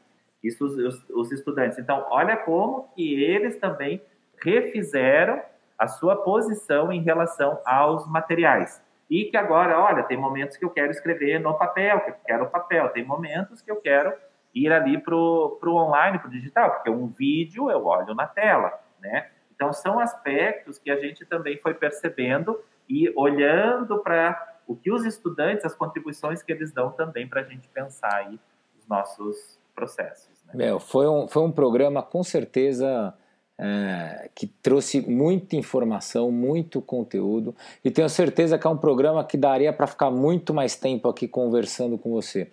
Isso 0.42 0.64
os, 0.64 1.08
os 1.08 1.30
estudantes. 1.30 1.78
Então, 1.78 2.04
olha 2.10 2.36
como 2.36 2.88
que 2.96 3.22
eles 3.22 3.56
também 3.60 4.02
refizeram 4.42 5.40
a 5.78 5.86
sua 5.86 6.16
posição 6.16 6.92
em 6.92 7.00
relação 7.00 7.60
aos 7.64 8.08
materiais. 8.08 8.82
E 9.08 9.26
que 9.26 9.36
agora, 9.36 9.78
olha, 9.78 10.02
tem 10.02 10.16
momentos 10.16 10.56
que 10.56 10.64
eu 10.64 10.70
quero 10.70 10.90
escrever 10.90 11.38
no 11.38 11.56
papel, 11.56 12.00
que 12.00 12.10
eu 12.10 12.16
quero 12.26 12.44
o 12.44 12.50
papel, 12.50 12.88
tem 12.88 13.04
momentos 13.04 13.62
que 13.62 13.70
eu 13.70 13.76
quero 13.76 14.12
ir 14.52 14.72
ali 14.72 14.98
para 14.98 15.14
o 15.14 15.58
online, 15.64 16.18
para 16.18 16.28
o 16.28 16.30
digital, 16.30 16.70
porque 16.72 16.90
um 16.90 17.06
vídeo 17.06 17.70
eu 17.70 17.86
olho 17.86 18.14
na 18.14 18.26
tela, 18.26 18.80
né? 19.00 19.28
Então, 19.62 19.72
são 19.72 20.00
aspectos 20.00 20.76
que 20.76 20.90
a 20.90 20.98
gente 20.98 21.24
também 21.24 21.56
foi 21.56 21.72
percebendo 21.72 22.58
e 22.88 23.12
olhando 23.14 24.00
para 24.00 24.58
o 24.66 24.74
que 24.74 24.90
os 24.90 25.04
estudantes, 25.04 25.64
as 25.64 25.72
contribuições 25.72 26.42
que 26.42 26.50
eles 26.50 26.72
dão 26.72 26.90
também 26.90 27.28
para 27.28 27.42
a 27.42 27.44
gente 27.44 27.68
pensar 27.68 28.12
aí 28.12 28.40
os 28.76 28.88
nossos 28.88 29.60
processos. 29.72 30.42
Né? 30.46 30.54
Meu, 30.66 30.80
foi, 30.80 31.06
um, 31.06 31.28
foi 31.28 31.42
um 31.42 31.52
programa 31.52 32.02
com 32.02 32.24
certeza 32.24 33.14
é, 33.56 34.28
que 34.34 34.48
trouxe 34.48 35.00
muita 35.00 35.54
informação, 35.54 36.32
muito 36.32 36.82
conteúdo 36.82 37.54
e 37.84 37.90
tenho 37.90 38.08
certeza 38.08 38.58
que 38.58 38.66
é 38.66 38.70
um 38.70 38.76
programa 38.76 39.22
que 39.22 39.36
daria 39.36 39.72
para 39.72 39.86
ficar 39.86 40.10
muito 40.10 40.52
mais 40.52 40.74
tempo 40.74 41.08
aqui 41.08 41.28
conversando 41.28 41.96
com 41.96 42.10
você. 42.10 42.50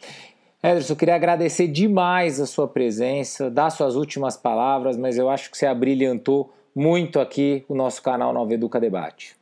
Ederson, 0.62 0.94
eu 0.94 0.98
queria 0.98 1.16
agradecer 1.16 1.68
demais 1.70 2.40
a 2.40 2.46
sua 2.46 2.68
presença, 2.68 3.50
dar 3.50 3.72
suas 3.72 3.96
últimas 3.96 4.38
palavras, 4.38 4.96
mas 4.96 5.18
eu 5.18 5.28
acho 5.28 5.50
que 5.50 5.58
você 5.58 5.66
abrilhantou 5.66 6.54
muito 6.80 7.20
aqui 7.20 7.66
o 7.68 7.76
nosso 7.76 8.02
canal 8.02 8.32
Nova 8.32 8.54
Educa 8.54 8.80
Debate. 8.80 9.38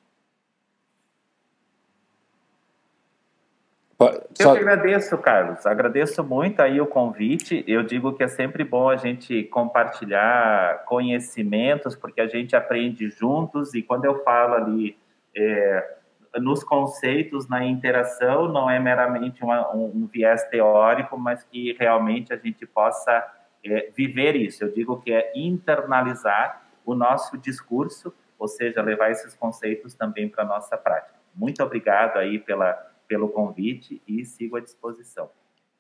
Só... 4.34 4.50
Eu 4.50 4.54
que 4.54 4.60
agradeço, 4.60 5.18
Carlos. 5.20 5.66
Agradeço 5.66 6.24
muito 6.24 6.62
aí 6.62 6.82
o 6.82 6.88
convite. 6.88 7.64
Eu 7.68 7.84
digo 7.84 8.14
que 8.14 8.24
é 8.24 8.28
sempre 8.28 8.64
bom 8.64 8.90
a 8.90 8.96
gente 8.96 9.44
compartilhar 9.46 10.84
conhecimentos, 10.86 11.96
porque 11.96 12.22
a 12.22 12.28
gente 12.28 12.56
aprende 12.56 13.08
juntos. 13.12 13.76
E 13.76 13.84
quando 13.84 14.06
eu 14.06 14.24
falo 14.24 14.56
ali 14.56 14.98
é, 15.36 15.96
nos 16.40 16.64
conceitos, 16.64 17.48
na 17.48 17.64
interação, 17.64 18.48
não 18.48 18.68
é 18.68 18.80
meramente 18.80 19.44
uma, 19.44 19.76
um, 19.76 19.86
um, 19.86 20.10
viés 20.12 20.44
teórico, 20.46 21.18
mas 21.18 21.44
que 21.44 21.76
realmente 21.80 22.34
a 22.34 22.38
gente 22.38 22.66
possa 22.66 23.26
é, 23.64 23.92
viver 23.96 24.36
isso. 24.36 24.64
Eu 24.64 24.72
digo 24.72 25.00
que 25.00 25.12
é 25.12 25.32
internalizar 25.36 26.67
o 26.92 26.96
nosso 26.96 27.38
discurso, 27.38 28.14
ou 28.40 28.48
seja, 28.48 28.82
levar 28.82 29.12
esses 29.12 29.36
conceitos 29.36 29.94
também 29.94 30.28
para 30.30 30.44
a 30.44 30.48
nossa 30.48 30.78
prática. 30.78 31.16
Muito 31.36 31.62
obrigado 31.64 32.18
aí 32.18 32.40
pela 32.40 32.88
pelo 33.08 33.30
convite 33.30 34.02
e 34.08 34.26
sigo 34.26 34.58
à 34.58 34.60
disposição. 34.60 35.30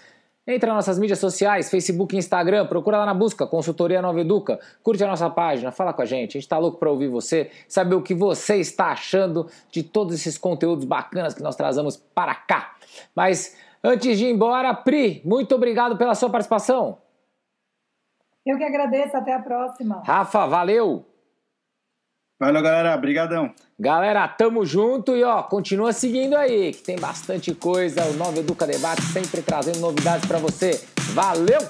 Entra 0.49 0.69
nas 0.69 0.87
nossas 0.87 1.01
mídias 1.01 1.19
sociais, 1.19 1.69
Facebook 1.69 2.15
e 2.15 2.19
Instagram, 2.19 2.67
procura 2.67 2.99
lá 2.99 3.07
na 3.07 3.15
busca 3.15 3.45
Consultoria 3.49 4.01
Nova 4.01 4.21
Educa, 4.21 4.61
curte 4.81 5.03
a 5.03 5.09
nossa 5.09 5.29
página, 5.29 5.73
fala 5.73 5.93
com 5.93 6.03
a 6.03 6.05
gente, 6.05 6.39
a 6.39 6.41
gente 6.41 6.49
tá 6.49 6.57
louco 6.57 6.79
para 6.79 6.89
ouvir 6.89 7.09
você, 7.09 7.51
saber 7.67 7.97
o 7.97 8.03
que 8.03 8.15
você 8.15 8.59
está 8.59 8.93
achando 8.93 9.49
de 9.73 9.83
todos 9.83 10.15
esses 10.15 10.39
conteúdos 10.39 10.85
bacanas 10.85 11.35
que 11.35 11.43
nós 11.43 11.57
trazemos 11.57 11.97
para 11.97 12.33
cá. 12.33 12.77
Mas 13.13 13.57
Antes 13.83 14.19
de 14.19 14.27
ir 14.27 14.31
embora, 14.31 14.75
Pri, 14.75 15.21
muito 15.25 15.55
obrigado 15.55 15.97
pela 15.97 16.15
sua 16.15 16.31
participação. 16.31 16.99
Eu 18.45 18.57
que 18.57 18.65
agradeço, 18.65 19.17
até 19.17 19.33
a 19.33 19.41
próxima. 19.41 20.03
Rafa, 20.05 20.47
valeu. 20.47 21.05
Valeu, 22.39 22.63
galera. 22.63 22.95
Obrigadão. 22.95 23.53
Galera, 23.79 24.29
tamo 24.29 24.65
junto 24.65 25.17
e 25.17 25.25
ó, 25.25 25.43
continua 25.43 25.93
seguindo 25.93 26.37
aí, 26.37 26.73
que 26.73 26.83
tem 26.83 26.97
bastante 26.97 27.55
coisa. 27.55 28.05
O 28.05 28.13
Nova 28.15 28.39
Educa 28.39 28.67
Debate 28.67 29.03
sempre 29.03 29.43
trazendo 29.43 29.81
novidades 29.81 30.27
para 30.27 30.39
você. 30.39 30.85
Valeu! 31.15 31.61